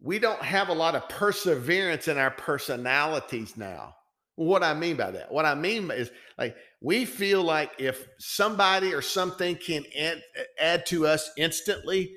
We 0.00 0.18
don't 0.18 0.42
have 0.42 0.68
a 0.68 0.74
lot 0.74 0.94
of 0.94 1.08
perseverance 1.08 2.08
in 2.08 2.18
our 2.18 2.30
personalities 2.30 3.56
now. 3.56 3.94
What 4.38 4.62
I 4.62 4.72
mean 4.72 4.96
by 4.96 5.10
that, 5.10 5.32
what 5.32 5.44
I 5.44 5.56
mean 5.56 5.90
is 5.90 6.12
like 6.38 6.54
we 6.80 7.04
feel 7.04 7.42
like 7.42 7.72
if 7.76 8.06
somebody 8.20 8.94
or 8.94 9.02
something 9.02 9.56
can 9.56 9.84
add, 9.98 10.22
add 10.60 10.86
to 10.86 11.08
us 11.08 11.28
instantly, 11.36 12.14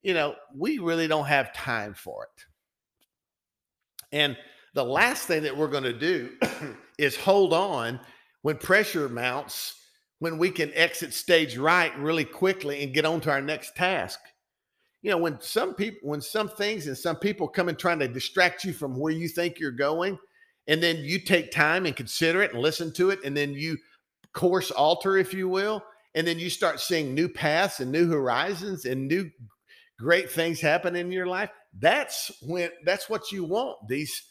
you 0.00 0.14
know, 0.14 0.36
we 0.54 0.78
really 0.78 1.08
don't 1.08 1.26
have 1.26 1.52
time 1.52 1.92
for 1.92 2.24
it. 2.24 2.44
And 4.12 4.36
the 4.74 4.84
last 4.84 5.26
thing 5.26 5.42
that 5.42 5.56
we're 5.56 5.66
going 5.66 5.82
to 5.82 5.92
do 5.92 6.30
is 6.98 7.16
hold 7.16 7.52
on 7.52 7.98
when 8.42 8.56
pressure 8.56 9.08
mounts, 9.08 9.74
when 10.20 10.38
we 10.38 10.50
can 10.50 10.70
exit 10.74 11.12
stage 11.12 11.56
right 11.56 11.98
really 11.98 12.24
quickly 12.24 12.84
and 12.84 12.94
get 12.94 13.04
on 13.04 13.20
to 13.22 13.32
our 13.32 13.42
next 13.42 13.74
task. 13.74 14.20
You 15.02 15.10
know, 15.10 15.18
when 15.18 15.40
some 15.40 15.74
people, 15.74 16.08
when 16.08 16.20
some 16.20 16.48
things 16.48 16.86
and 16.86 16.96
some 16.96 17.16
people 17.16 17.48
come 17.48 17.68
and 17.68 17.76
trying 17.76 17.98
to 17.98 18.06
distract 18.06 18.62
you 18.62 18.72
from 18.72 18.96
where 18.96 19.12
you 19.12 19.26
think 19.26 19.58
you're 19.58 19.72
going, 19.72 20.16
and 20.66 20.82
then 20.82 20.96
you 20.98 21.18
take 21.18 21.50
time 21.50 21.86
and 21.86 21.96
consider 21.96 22.42
it 22.42 22.52
and 22.52 22.62
listen 22.62 22.92
to 22.94 23.10
it 23.10 23.20
and 23.24 23.36
then 23.36 23.52
you 23.54 23.76
course 24.34 24.70
alter 24.70 25.16
if 25.16 25.32
you 25.32 25.48
will 25.48 25.82
and 26.14 26.26
then 26.26 26.38
you 26.38 26.50
start 26.50 26.80
seeing 26.80 27.14
new 27.14 27.28
paths 27.28 27.80
and 27.80 27.90
new 27.90 28.08
horizons 28.08 28.84
and 28.84 29.08
new 29.08 29.30
great 29.98 30.30
things 30.30 30.60
happen 30.60 30.96
in 30.96 31.12
your 31.12 31.26
life 31.26 31.50
that's 31.78 32.32
when 32.42 32.68
that's 32.84 33.08
what 33.08 33.30
you 33.30 33.44
want 33.44 33.76
these 33.88 34.30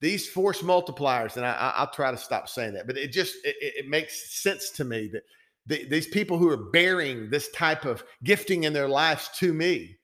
these 0.00 0.28
force 0.28 0.62
multipliers 0.62 1.36
and 1.36 1.44
I, 1.44 1.72
i'll 1.76 1.90
try 1.90 2.12
to 2.12 2.16
stop 2.16 2.48
saying 2.48 2.74
that 2.74 2.86
but 2.86 2.96
it 2.96 3.10
just 3.12 3.34
it, 3.44 3.56
it 3.60 3.88
makes 3.88 4.40
sense 4.40 4.70
to 4.72 4.84
me 4.84 5.10
that 5.12 5.22
the, 5.66 5.84
these 5.88 6.06
people 6.06 6.38
who 6.38 6.48
are 6.48 6.70
bearing 6.70 7.28
this 7.28 7.50
type 7.50 7.84
of 7.84 8.02
gifting 8.24 8.64
in 8.64 8.72
their 8.72 8.88
lives 8.88 9.28
to 9.38 9.52
me 9.52 9.96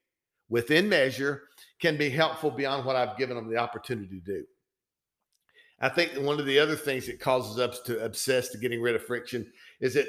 within 0.49 0.89
measure 0.89 1.43
can 1.81 1.97
be 1.97 2.11
helpful 2.11 2.51
beyond 2.51 2.85
what 2.85 2.97
i've 2.97 3.17
given 3.17 3.37
them 3.37 3.49
the 3.49 3.57
opportunity 3.57 4.21
to 4.21 4.33
do 4.33 4.45
I 5.81 5.89
think 5.89 6.13
one 6.15 6.41
of 6.41 6.47
the 6.47 6.59
other 6.59 6.77
things 6.77 7.07
that 7.07 7.21
causes 7.21 7.59
us 7.59 7.81
to 7.83 8.03
obsess 8.05 8.49
to 8.51 8.59
getting 8.59 8.81
rid 8.81 8.95
of 8.95 9.05
friction 9.05 9.51
is 9.81 9.95
that 9.95 10.07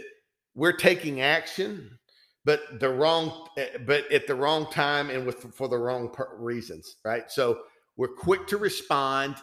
we're 0.55 0.73
taking 0.73 1.21
action, 1.21 1.99
but 2.45 2.79
the 2.79 2.89
wrong, 2.89 3.47
eh, 3.57 3.77
but 3.85 4.09
at 4.11 4.27
the 4.27 4.35
wrong 4.35 4.71
time 4.71 5.09
and 5.09 5.25
with 5.25 5.53
for 5.53 5.67
the 5.67 5.77
wrong 5.77 6.13
reasons, 6.37 6.97
right? 7.03 7.29
So 7.29 7.59
we're 7.97 8.07
quick 8.07 8.47
to 8.47 8.57
respond. 8.57 9.35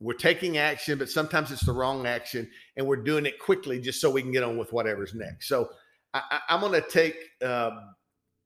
We're 0.00 0.14
taking 0.14 0.58
action, 0.58 0.98
but 0.98 1.10
sometimes 1.10 1.50
it's 1.50 1.64
the 1.64 1.72
wrong 1.72 2.06
action, 2.06 2.50
and 2.76 2.86
we're 2.86 2.96
doing 2.96 3.26
it 3.26 3.38
quickly 3.38 3.80
just 3.80 4.00
so 4.00 4.10
we 4.10 4.22
can 4.22 4.32
get 4.32 4.42
on 4.42 4.56
with 4.56 4.72
whatever's 4.72 5.14
next. 5.14 5.48
So 5.48 5.70
I, 6.14 6.40
am 6.48 6.60
going 6.60 6.72
to 6.72 6.88
take 6.88 7.16
um, 7.44 7.94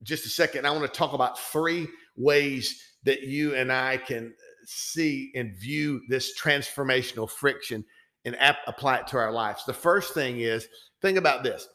just 0.02 0.26
a 0.26 0.28
second. 0.28 0.66
I 0.66 0.70
want 0.70 0.82
to 0.82 0.98
talk 0.98 1.12
about 1.12 1.38
three 1.38 1.88
ways 2.16 2.82
that 3.04 3.22
you 3.22 3.54
and 3.54 3.72
I 3.72 3.96
can 3.96 4.34
see 4.64 5.32
and 5.34 5.56
view 5.56 6.00
this 6.08 6.38
transformational 6.38 7.28
friction 7.28 7.84
and 8.24 8.36
ap- 8.40 8.58
apply 8.66 8.96
it 8.96 9.06
to 9.08 9.18
our 9.18 9.32
lives. 9.32 9.64
The 9.64 9.72
first 9.72 10.14
thing 10.14 10.40
is 10.40 10.66
think 11.02 11.18
about 11.18 11.42
this. 11.42 11.68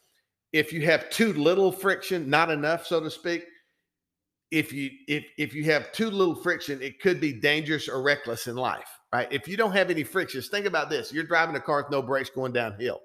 If 0.54 0.72
you 0.72 0.82
have 0.86 1.10
too 1.10 1.34
little 1.34 1.72
friction, 1.72 2.30
not 2.30 2.50
enough, 2.50 2.86
so 2.86 3.00
to 3.00 3.10
speak, 3.10 3.46
if 4.52 4.72
you 4.72 4.90
if 5.08 5.26
if 5.38 5.54
you 5.54 5.66
have 5.66 5.92
too 5.92 6.10
little 6.10 6.36
friction, 6.36 6.82
it 6.82 7.02
could 7.02 7.20
be 7.20 7.34
dangerous 7.34 7.90
or 7.90 8.02
reckless 8.02 8.48
in 8.48 8.56
life, 8.56 8.88
right? 9.12 9.28
If 9.32 9.48
you 9.48 9.58
don't 9.58 9.74
have 9.74 9.90
any 9.90 10.04
frictions, 10.04 10.48
think 10.48 10.66
about 10.66 10.90
this. 10.90 11.12
You're 11.12 11.24
driving 11.24 11.56
a 11.56 11.60
car 11.60 11.82
with 11.82 11.92
no 11.92 12.02
brakes 12.02 12.30
going 12.30 12.54
downhill. 12.54 13.00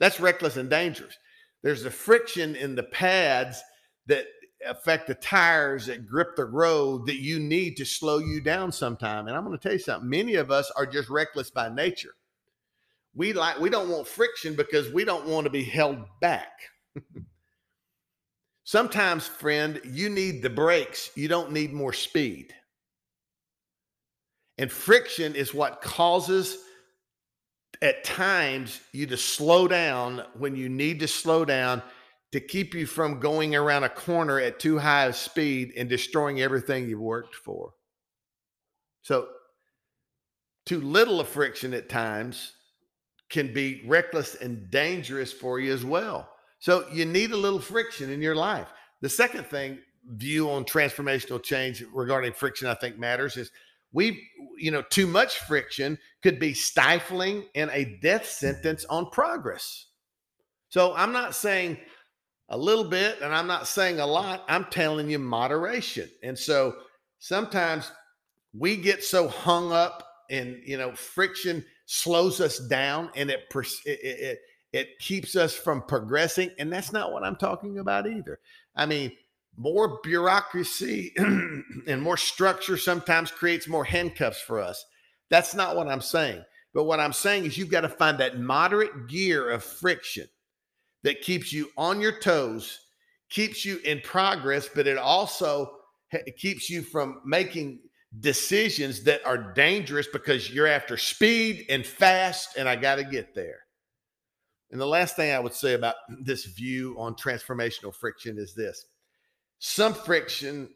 That's 0.00 0.20
reckless 0.20 0.56
and 0.56 0.68
dangerous. 0.68 1.16
There's 1.62 1.84
a 1.84 1.90
friction 1.90 2.56
in 2.56 2.74
the 2.74 2.84
pads 2.84 3.62
that 4.06 4.26
affect 4.66 5.06
the 5.06 5.14
tires 5.14 5.86
that 5.86 6.06
grip 6.06 6.36
the 6.36 6.44
road 6.44 7.06
that 7.06 7.20
you 7.20 7.38
need 7.38 7.76
to 7.76 7.84
slow 7.84 8.18
you 8.18 8.40
down 8.40 8.70
sometime. 8.72 9.26
And 9.26 9.36
I'm 9.36 9.44
going 9.44 9.56
to 9.56 9.62
tell 9.62 9.72
you 9.72 9.78
something. 9.78 10.08
Many 10.08 10.34
of 10.34 10.50
us 10.50 10.70
are 10.76 10.86
just 10.86 11.08
reckless 11.08 11.50
by 11.50 11.68
nature. 11.68 12.14
We 13.14 13.32
like 13.32 13.58
we 13.58 13.70
don't 13.70 13.88
want 13.88 14.06
friction 14.06 14.54
because 14.54 14.92
we 14.92 15.04
don't 15.04 15.26
want 15.26 15.44
to 15.44 15.50
be 15.50 15.64
held 15.64 15.98
back. 16.20 16.52
Sometimes, 18.64 19.26
friend, 19.26 19.80
you 19.84 20.08
need 20.08 20.42
the 20.42 20.50
brakes. 20.50 21.10
You 21.16 21.26
don't 21.26 21.50
need 21.50 21.72
more 21.72 21.92
speed. 21.92 22.54
And 24.58 24.70
friction 24.70 25.34
is 25.34 25.52
what 25.52 25.80
causes 25.80 26.58
at 27.82 28.04
times 28.04 28.80
you 28.92 29.06
to 29.06 29.16
slow 29.16 29.66
down 29.66 30.22
when 30.38 30.54
you 30.54 30.68
need 30.68 31.00
to 31.00 31.08
slow 31.08 31.44
down 31.44 31.82
to 32.32 32.40
keep 32.40 32.74
you 32.74 32.86
from 32.86 33.18
going 33.18 33.56
around 33.56 33.84
a 33.84 33.88
corner 33.88 34.38
at 34.38 34.60
too 34.60 34.78
high 34.78 35.06
of 35.06 35.16
speed 35.16 35.72
and 35.76 35.88
destroying 35.88 36.40
everything 36.40 36.88
you've 36.88 37.00
worked 37.00 37.34
for. 37.34 37.72
So, 39.02 39.28
too 40.66 40.80
little 40.80 41.20
of 41.20 41.28
friction 41.28 41.74
at 41.74 41.88
times 41.88 42.52
can 43.30 43.52
be 43.52 43.82
reckless 43.86 44.36
and 44.36 44.70
dangerous 44.70 45.32
for 45.32 45.58
you 45.58 45.72
as 45.72 45.84
well. 45.84 46.28
So, 46.60 46.86
you 46.92 47.04
need 47.04 47.32
a 47.32 47.36
little 47.36 47.58
friction 47.58 48.10
in 48.10 48.22
your 48.22 48.36
life. 48.36 48.68
The 49.00 49.08
second 49.08 49.46
thing, 49.46 49.78
view 50.06 50.50
on 50.50 50.64
transformational 50.64 51.42
change 51.42 51.82
regarding 51.92 52.32
friction, 52.32 52.68
I 52.68 52.74
think 52.74 52.98
matters 52.98 53.36
is 53.36 53.50
we, 53.92 54.22
you 54.56 54.70
know, 54.70 54.82
too 54.82 55.06
much 55.06 55.38
friction 55.38 55.98
could 56.22 56.38
be 56.38 56.54
stifling 56.54 57.46
and 57.56 57.70
a 57.72 57.98
death 58.00 58.26
sentence 58.26 58.84
on 58.84 59.10
progress. 59.10 59.86
So, 60.68 60.94
I'm 60.94 61.12
not 61.12 61.34
saying 61.34 61.78
a 62.50 62.58
little 62.58 62.84
bit, 62.84 63.20
and 63.22 63.32
I'm 63.32 63.46
not 63.46 63.68
saying 63.68 64.00
a 64.00 64.06
lot. 64.06 64.44
I'm 64.48 64.64
telling 64.66 65.08
you 65.08 65.18
moderation. 65.18 66.10
And 66.22 66.38
so 66.38 66.76
sometimes 67.20 67.90
we 68.52 68.76
get 68.76 69.04
so 69.04 69.28
hung 69.28 69.72
up 69.72 70.06
and 70.30 70.60
you 70.64 70.76
know, 70.76 70.92
friction 70.92 71.64
slows 71.86 72.40
us 72.40 72.58
down 72.58 73.10
and 73.14 73.30
it, 73.30 73.44
it, 73.54 73.98
it, 74.02 74.38
it 74.72 74.98
keeps 74.98 75.36
us 75.36 75.54
from 75.54 75.82
progressing. 75.82 76.50
And 76.58 76.72
that's 76.72 76.92
not 76.92 77.12
what 77.12 77.24
I'm 77.24 77.36
talking 77.36 77.78
about 77.78 78.06
either. 78.06 78.40
I 78.76 78.86
mean, 78.86 79.12
more 79.56 80.00
bureaucracy 80.02 81.12
and 81.16 82.02
more 82.02 82.16
structure 82.16 82.76
sometimes 82.76 83.30
creates 83.30 83.68
more 83.68 83.84
handcuffs 83.84 84.40
for 84.40 84.60
us. 84.60 84.84
That's 85.28 85.54
not 85.54 85.76
what 85.76 85.88
I'm 85.88 86.00
saying. 86.00 86.44
But 86.72 86.84
what 86.84 87.00
I'm 87.00 87.12
saying 87.12 87.44
is 87.44 87.58
you've 87.58 87.70
got 87.70 87.80
to 87.82 87.88
find 87.88 88.18
that 88.18 88.38
moderate 88.38 89.08
gear 89.08 89.50
of 89.50 89.64
friction 89.64 90.28
that 91.02 91.22
keeps 91.22 91.52
you 91.52 91.70
on 91.76 92.00
your 92.00 92.18
toes, 92.18 92.80
keeps 93.30 93.64
you 93.64 93.78
in 93.84 94.00
progress, 94.00 94.68
but 94.74 94.86
it 94.86 94.98
also 94.98 95.70
keeps 96.36 96.68
you 96.68 96.82
from 96.82 97.20
making 97.24 97.80
decisions 98.18 99.04
that 99.04 99.24
are 99.24 99.52
dangerous 99.54 100.08
because 100.12 100.50
you're 100.50 100.66
after 100.66 100.96
speed 100.96 101.66
and 101.68 101.86
fast, 101.86 102.56
and 102.56 102.68
I 102.68 102.76
got 102.76 102.96
to 102.96 103.04
get 103.04 103.34
there. 103.34 103.60
And 104.72 104.80
the 104.80 104.86
last 104.86 105.16
thing 105.16 105.32
I 105.32 105.40
would 105.40 105.54
say 105.54 105.74
about 105.74 105.94
this 106.20 106.44
view 106.44 106.96
on 106.98 107.14
transformational 107.14 107.94
friction 107.94 108.38
is 108.38 108.54
this 108.54 108.86
some 109.58 109.94
friction, 109.94 110.70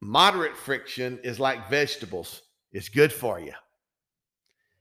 moderate 0.00 0.56
friction, 0.56 1.18
is 1.22 1.38
like 1.38 1.68
vegetables, 1.68 2.42
it's 2.72 2.88
good 2.88 3.12
for 3.12 3.38
you. 3.38 3.52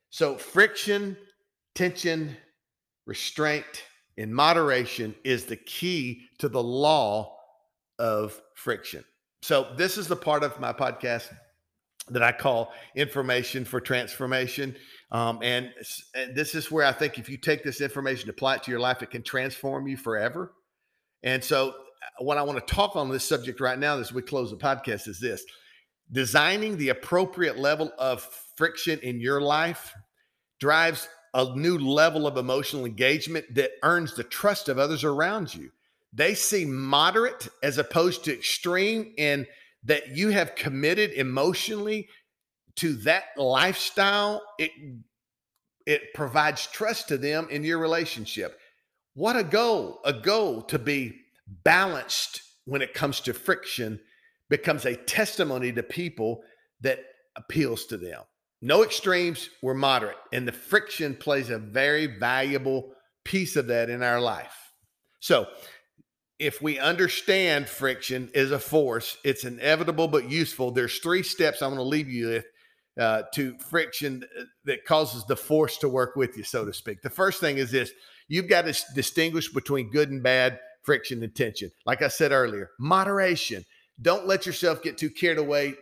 So, 0.10 0.38
friction, 0.38 1.18
tension, 1.74 2.38
restraint, 3.06 3.84
in 4.18 4.34
moderation 4.34 5.16
is 5.24 5.46
the 5.46 5.56
key 5.56 6.24
to 6.40 6.50
the 6.50 6.62
law 6.62 7.38
of 8.00 8.42
friction. 8.56 9.04
So, 9.42 9.68
this 9.78 9.98
is 9.98 10.08
the 10.08 10.16
part 10.16 10.44
of 10.44 10.60
my 10.60 10.74
podcast 10.74 11.34
that 12.10 12.24
I 12.24 12.32
call 12.32 12.72
information 12.96 13.66
for 13.66 13.80
transformation. 13.80 14.76
Um, 15.12 15.40
and, 15.42 15.72
and 16.14 16.36
this 16.36 16.56
is 16.56 16.72
where 16.72 16.86
I 16.86 16.92
think 16.92 17.18
if 17.18 17.30
you 17.30 17.38
take 17.38 17.64
this 17.64 17.82
information, 17.82 18.30
apply 18.30 18.56
it 18.56 18.64
to 18.64 18.72
your 18.72 18.80
life, 18.80 19.02
it 19.02 19.12
can 19.12 19.24
transform 19.24 19.88
you 19.88 19.98
forever. 19.98 20.54
And 21.24 21.44
so, 21.44 21.70
uh, 21.70 22.24
what 22.24 22.38
I 22.38 22.44
want 22.44 22.66
to 22.66 22.74
talk 22.74 22.96
on 22.96 23.10
this 23.10 23.28
subject 23.28 23.60
right 23.60 23.78
now 23.78 23.98
as 23.98 24.14
we 24.14 24.22
close 24.22 24.52
the 24.52 24.58
podcast 24.58 25.08
is 25.08 25.20
this 25.20 25.44
designing 26.12 26.78
the 26.78 26.90
appropriate 26.90 27.58
level 27.58 27.92
of 27.98 28.22
friction 28.56 29.00
in 29.00 29.20
your 29.20 29.42
life 29.42 29.94
drives 30.60 31.08
a 31.36 31.54
new 31.56 31.78
level 31.78 32.26
of 32.26 32.38
emotional 32.38 32.86
engagement 32.86 33.54
that 33.54 33.72
earns 33.84 34.16
the 34.16 34.24
trust 34.24 34.70
of 34.70 34.80
others 34.80 35.04
around 35.04 35.54
you. 35.54 35.70
They 36.14 36.34
see 36.34 36.64
moderate 36.64 37.50
as 37.62 37.78
opposed 37.78 38.24
to 38.24 38.34
extreme, 38.34 39.14
and 39.18 39.46
that 39.84 40.16
you 40.16 40.30
have 40.30 40.56
committed 40.56 41.12
emotionally 41.12 42.08
to 42.78 42.94
that 42.94 43.26
lifestyle. 43.38 44.42
It 44.58 44.72
it 45.86 46.14
provides 46.16 46.66
trust 46.68 47.10
to 47.10 47.18
them 47.18 47.48
in 47.52 47.64
your 47.64 47.78
relationship. 47.78 48.58
What 49.14 49.36
a 49.36 49.44
goal! 49.44 50.00
A 50.06 50.14
goal 50.14 50.62
to 50.64 50.80
be 50.80 51.20
balanced 51.48 52.42
when 52.64 52.82
it 52.82 52.94
comes 52.94 53.20
to 53.22 53.34
friction 53.34 54.00
becomes 54.50 54.86
a 54.86 54.96
testimony 54.96 55.72
to 55.74 55.84
people 55.84 56.44
that 56.82 57.00
appeals 57.36 57.86
to 57.88 57.98
them. 57.98 58.22
No 58.62 58.84
extremes, 58.84 59.50
we're 59.62 59.74
moderate. 59.74 60.18
And 60.34 60.48
the 60.48 60.52
friction 60.52 61.16
plays 61.16 61.50
a 61.50 61.60
very 61.60 62.08
valuable 62.08 62.94
piece 63.24 63.56
of 63.56 63.68
that 63.68 63.90
in 63.90 64.02
our 64.02 64.22
life. 64.22 64.56
So, 65.20 65.48
if 66.38 66.62
we 66.62 66.80
understand 66.80 67.70
friction 67.70 68.30
is 68.34 68.52
a 68.52 68.60
force, 68.60 69.18
it's 69.24 69.46
inevitable 69.46 70.08
but 70.10 70.30
useful. 70.30 70.72
There's 70.72 71.00
three 71.00 71.24
steps 71.24 71.62
I'm 71.62 71.70
going 71.70 71.78
to 71.78 71.84
leave 71.84 72.10
you 72.10 72.28
with 72.28 72.46
uh, 73.00 73.24
to 73.34 73.58
friction 73.60 74.24
that 74.66 74.86
causes 74.86 75.26
the 75.26 75.36
force 75.36 75.78
to 75.78 75.90
work 75.90 76.16
with 76.16 76.38
you, 76.38 76.44
so 76.44 76.66
to 76.66 76.74
speak. 76.74 77.02
The 77.02 77.10
first 77.10 77.40
thing 77.40 77.58
is 77.58 77.72
this 77.72 77.92
you've 78.28 78.50
got 78.50 78.66
to 78.66 78.94
distinguish 78.94 79.52
between 79.52 79.92
good 79.92 80.10
and 80.10 80.22
bad 80.22 80.60
friction 80.84 81.24
and 81.24 81.34
tension. 81.34 81.72
Like 81.86 82.02
I 82.02 82.08
said 82.08 82.32
earlier, 82.32 82.72
moderation. 82.80 83.66
Don't 84.02 84.28
let 84.28 84.46
yourself 84.46 84.84
get 84.84 84.98
too 84.98 85.10
carried 85.10 85.38
away 85.38 85.74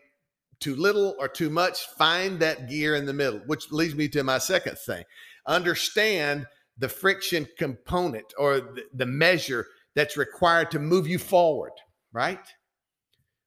too 0.64 0.76
little 0.76 1.16
or 1.20 1.28
too 1.28 1.50
much, 1.50 1.86
find 1.98 2.40
that 2.40 2.70
gear 2.70 2.96
in 2.96 3.06
the 3.06 3.14
middle, 3.14 3.40
which 3.48 3.72
leads 3.72 3.96
me 3.96 4.08
to 4.08 4.24
my 4.24 4.38
second 4.38 4.78
thing. 4.80 5.04
Understand 5.46 6.48
the 6.78 6.88
friction 6.88 7.46
component 7.58 8.34
or 8.38 8.74
the, 8.94 9.06
measure 9.06 9.68
that's 9.94 10.16
required 10.16 10.72
to 10.72 10.80
move 10.80 11.06
you 11.06 11.20
forward, 11.20 11.74
right? 12.14 12.40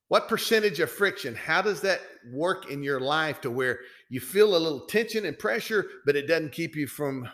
What 0.08 0.28
percentage 0.28 0.78
of 0.78 0.90
friction? 0.90 1.34
How 1.34 1.62
does 1.62 1.80
that 1.80 2.00
work 2.30 2.70
in 2.70 2.82
your 2.82 3.00
life 3.00 3.40
to 3.40 3.50
where 3.50 3.80
you 4.10 4.20
feel 4.20 4.54
a 4.54 4.58
little 4.58 4.86
tension 4.86 5.24
and 5.24 5.38
pressure, 5.38 5.86
but 6.04 6.16
it 6.16 6.28
doesn't 6.28 6.52
keep 6.52 6.76
you 6.76 6.86
from 6.86 7.28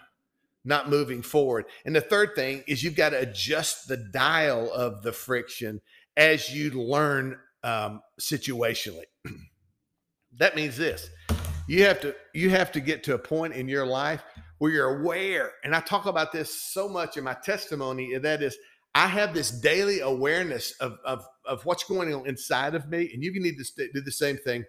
not 0.64 0.88
moving 0.88 1.22
forward? 1.22 1.66
And 1.84 1.94
the 1.94 2.00
third 2.00 2.34
thing 2.36 2.62
is 2.68 2.82
you've 2.84 2.96
got 2.96 3.10
to 3.10 3.18
adjust 3.18 3.88
the 3.88 3.98
dial 4.12 4.72
of 4.72 5.02
the 5.02 5.12
friction 5.12 5.80
as 6.16 6.54
you 6.54 6.70
learn 6.70 7.36
um, 7.64 8.00
situationally. 8.20 9.04
That 10.38 10.56
means 10.56 10.76
this. 10.76 11.08
You 11.68 11.84
have 11.84 12.00
to 12.00 12.14
you 12.34 12.50
have 12.50 12.72
to 12.72 12.80
get 12.80 13.04
to 13.04 13.14
a 13.14 13.18
point 13.18 13.54
in 13.54 13.68
your 13.68 13.86
life 13.86 14.22
where 14.58 14.70
you're 14.70 15.00
aware. 15.00 15.52
And 15.64 15.74
I 15.74 15.80
talk 15.80 16.06
about 16.06 16.32
this 16.32 16.72
so 16.72 16.88
much 16.88 17.16
in 17.16 17.24
my 17.24 17.36
testimony, 17.44 18.14
and 18.14 18.24
that 18.24 18.42
is 18.42 18.56
I 18.94 19.06
have 19.06 19.32
this 19.32 19.50
daily 19.50 20.00
awareness 20.00 20.72
of, 20.80 20.98
of, 21.04 21.24
of 21.46 21.64
what's 21.64 21.84
going 21.84 22.12
on 22.14 22.26
inside 22.26 22.74
of 22.74 22.88
me. 22.88 23.10
And 23.12 23.22
you 23.22 23.32
can 23.32 23.42
need 23.42 23.56
to 23.56 23.64
st- 23.64 23.92
do 23.92 24.02
the 24.02 24.12
same 24.12 24.36
thing 24.36 24.64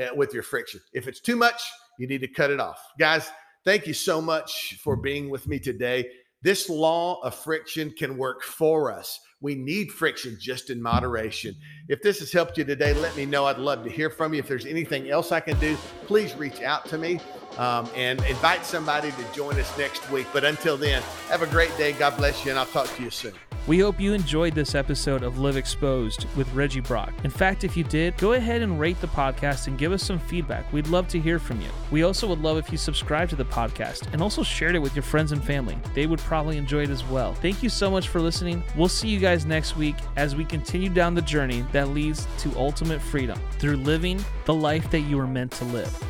uh, 0.00 0.14
with 0.14 0.32
your 0.32 0.42
friction. 0.42 0.80
If 0.94 1.06
it's 1.06 1.20
too 1.20 1.36
much, 1.36 1.62
you 1.98 2.06
need 2.06 2.22
to 2.22 2.28
cut 2.28 2.50
it 2.50 2.58
off. 2.58 2.80
Guys, 2.98 3.30
thank 3.64 3.86
you 3.86 3.92
so 3.92 4.22
much 4.22 4.78
for 4.82 4.96
being 4.96 5.28
with 5.28 5.46
me 5.46 5.58
today. 5.58 6.08
This 6.42 6.70
law 6.70 7.20
of 7.22 7.34
friction 7.34 7.90
can 7.90 8.16
work 8.16 8.42
for 8.42 8.90
us. 8.90 9.20
We 9.40 9.54
need 9.54 9.92
friction 9.92 10.38
just 10.40 10.70
in 10.70 10.82
moderation. 10.82 11.54
If 11.88 12.00
this 12.02 12.20
has 12.20 12.32
helped 12.32 12.56
you 12.56 12.64
today, 12.64 12.94
let 12.94 13.14
me 13.16 13.26
know. 13.26 13.44
I'd 13.44 13.58
love 13.58 13.84
to 13.84 13.90
hear 13.90 14.08
from 14.08 14.32
you. 14.32 14.40
If 14.40 14.48
there's 14.48 14.66
anything 14.66 15.10
else 15.10 15.30
I 15.30 15.40
can 15.40 15.58
do, 15.58 15.76
please 16.06 16.34
reach 16.34 16.62
out 16.62 16.86
to 16.86 16.98
me 16.98 17.20
um, 17.58 17.88
and 17.94 18.18
invite 18.24 18.64
somebody 18.64 19.10
to 19.10 19.34
join 19.34 19.58
us 19.60 19.76
next 19.78 20.10
week. 20.10 20.26
But 20.32 20.44
until 20.44 20.76
then, 20.76 21.02
have 21.28 21.42
a 21.42 21.46
great 21.46 21.76
day. 21.76 21.92
God 21.92 22.16
bless 22.16 22.44
you, 22.44 22.50
and 22.50 22.58
I'll 22.58 22.66
talk 22.66 22.88
to 22.96 23.02
you 23.02 23.10
soon. 23.10 23.34
We 23.66 23.80
hope 23.80 23.98
you 23.98 24.12
enjoyed 24.12 24.54
this 24.54 24.76
episode 24.76 25.24
of 25.24 25.40
Live 25.40 25.56
Exposed 25.56 26.26
with 26.36 26.52
Reggie 26.54 26.78
Brock. 26.78 27.12
In 27.24 27.30
fact, 27.30 27.64
if 27.64 27.76
you 27.76 27.82
did, 27.82 28.16
go 28.16 28.34
ahead 28.34 28.62
and 28.62 28.78
rate 28.78 29.00
the 29.00 29.08
podcast 29.08 29.66
and 29.66 29.76
give 29.76 29.90
us 29.90 30.04
some 30.04 30.20
feedback. 30.20 30.72
We'd 30.72 30.86
love 30.86 31.08
to 31.08 31.18
hear 31.18 31.40
from 31.40 31.60
you. 31.60 31.66
We 31.90 32.04
also 32.04 32.28
would 32.28 32.40
love 32.40 32.58
if 32.58 32.70
you 32.70 32.78
subscribe 32.78 33.28
to 33.30 33.36
the 33.36 33.44
podcast 33.44 34.12
and 34.12 34.22
also 34.22 34.44
shared 34.44 34.76
it 34.76 34.78
with 34.78 34.94
your 34.94 35.02
friends 35.02 35.32
and 35.32 35.42
family. 35.42 35.76
They 35.94 36.06
would 36.06 36.20
probably 36.20 36.58
enjoy 36.58 36.84
it 36.84 36.90
as 36.90 37.04
well. 37.06 37.34
Thank 37.34 37.60
you 37.60 37.68
so 37.68 37.90
much 37.90 38.06
for 38.06 38.20
listening. 38.20 38.62
We'll 38.76 38.86
see 38.86 39.08
you 39.08 39.18
guys 39.18 39.46
next 39.46 39.76
week 39.76 39.96
as 40.14 40.36
we 40.36 40.44
continue 40.44 40.88
down 40.88 41.14
the 41.14 41.22
journey 41.22 41.64
that 41.72 41.88
leads 41.88 42.28
to 42.38 42.56
ultimate 42.56 43.02
freedom 43.02 43.40
through 43.58 43.78
living 43.78 44.24
the 44.44 44.54
life 44.54 44.88
that 44.92 45.00
you 45.00 45.16
were 45.16 45.26
meant 45.26 45.50
to 45.50 45.64
live. 45.64 46.04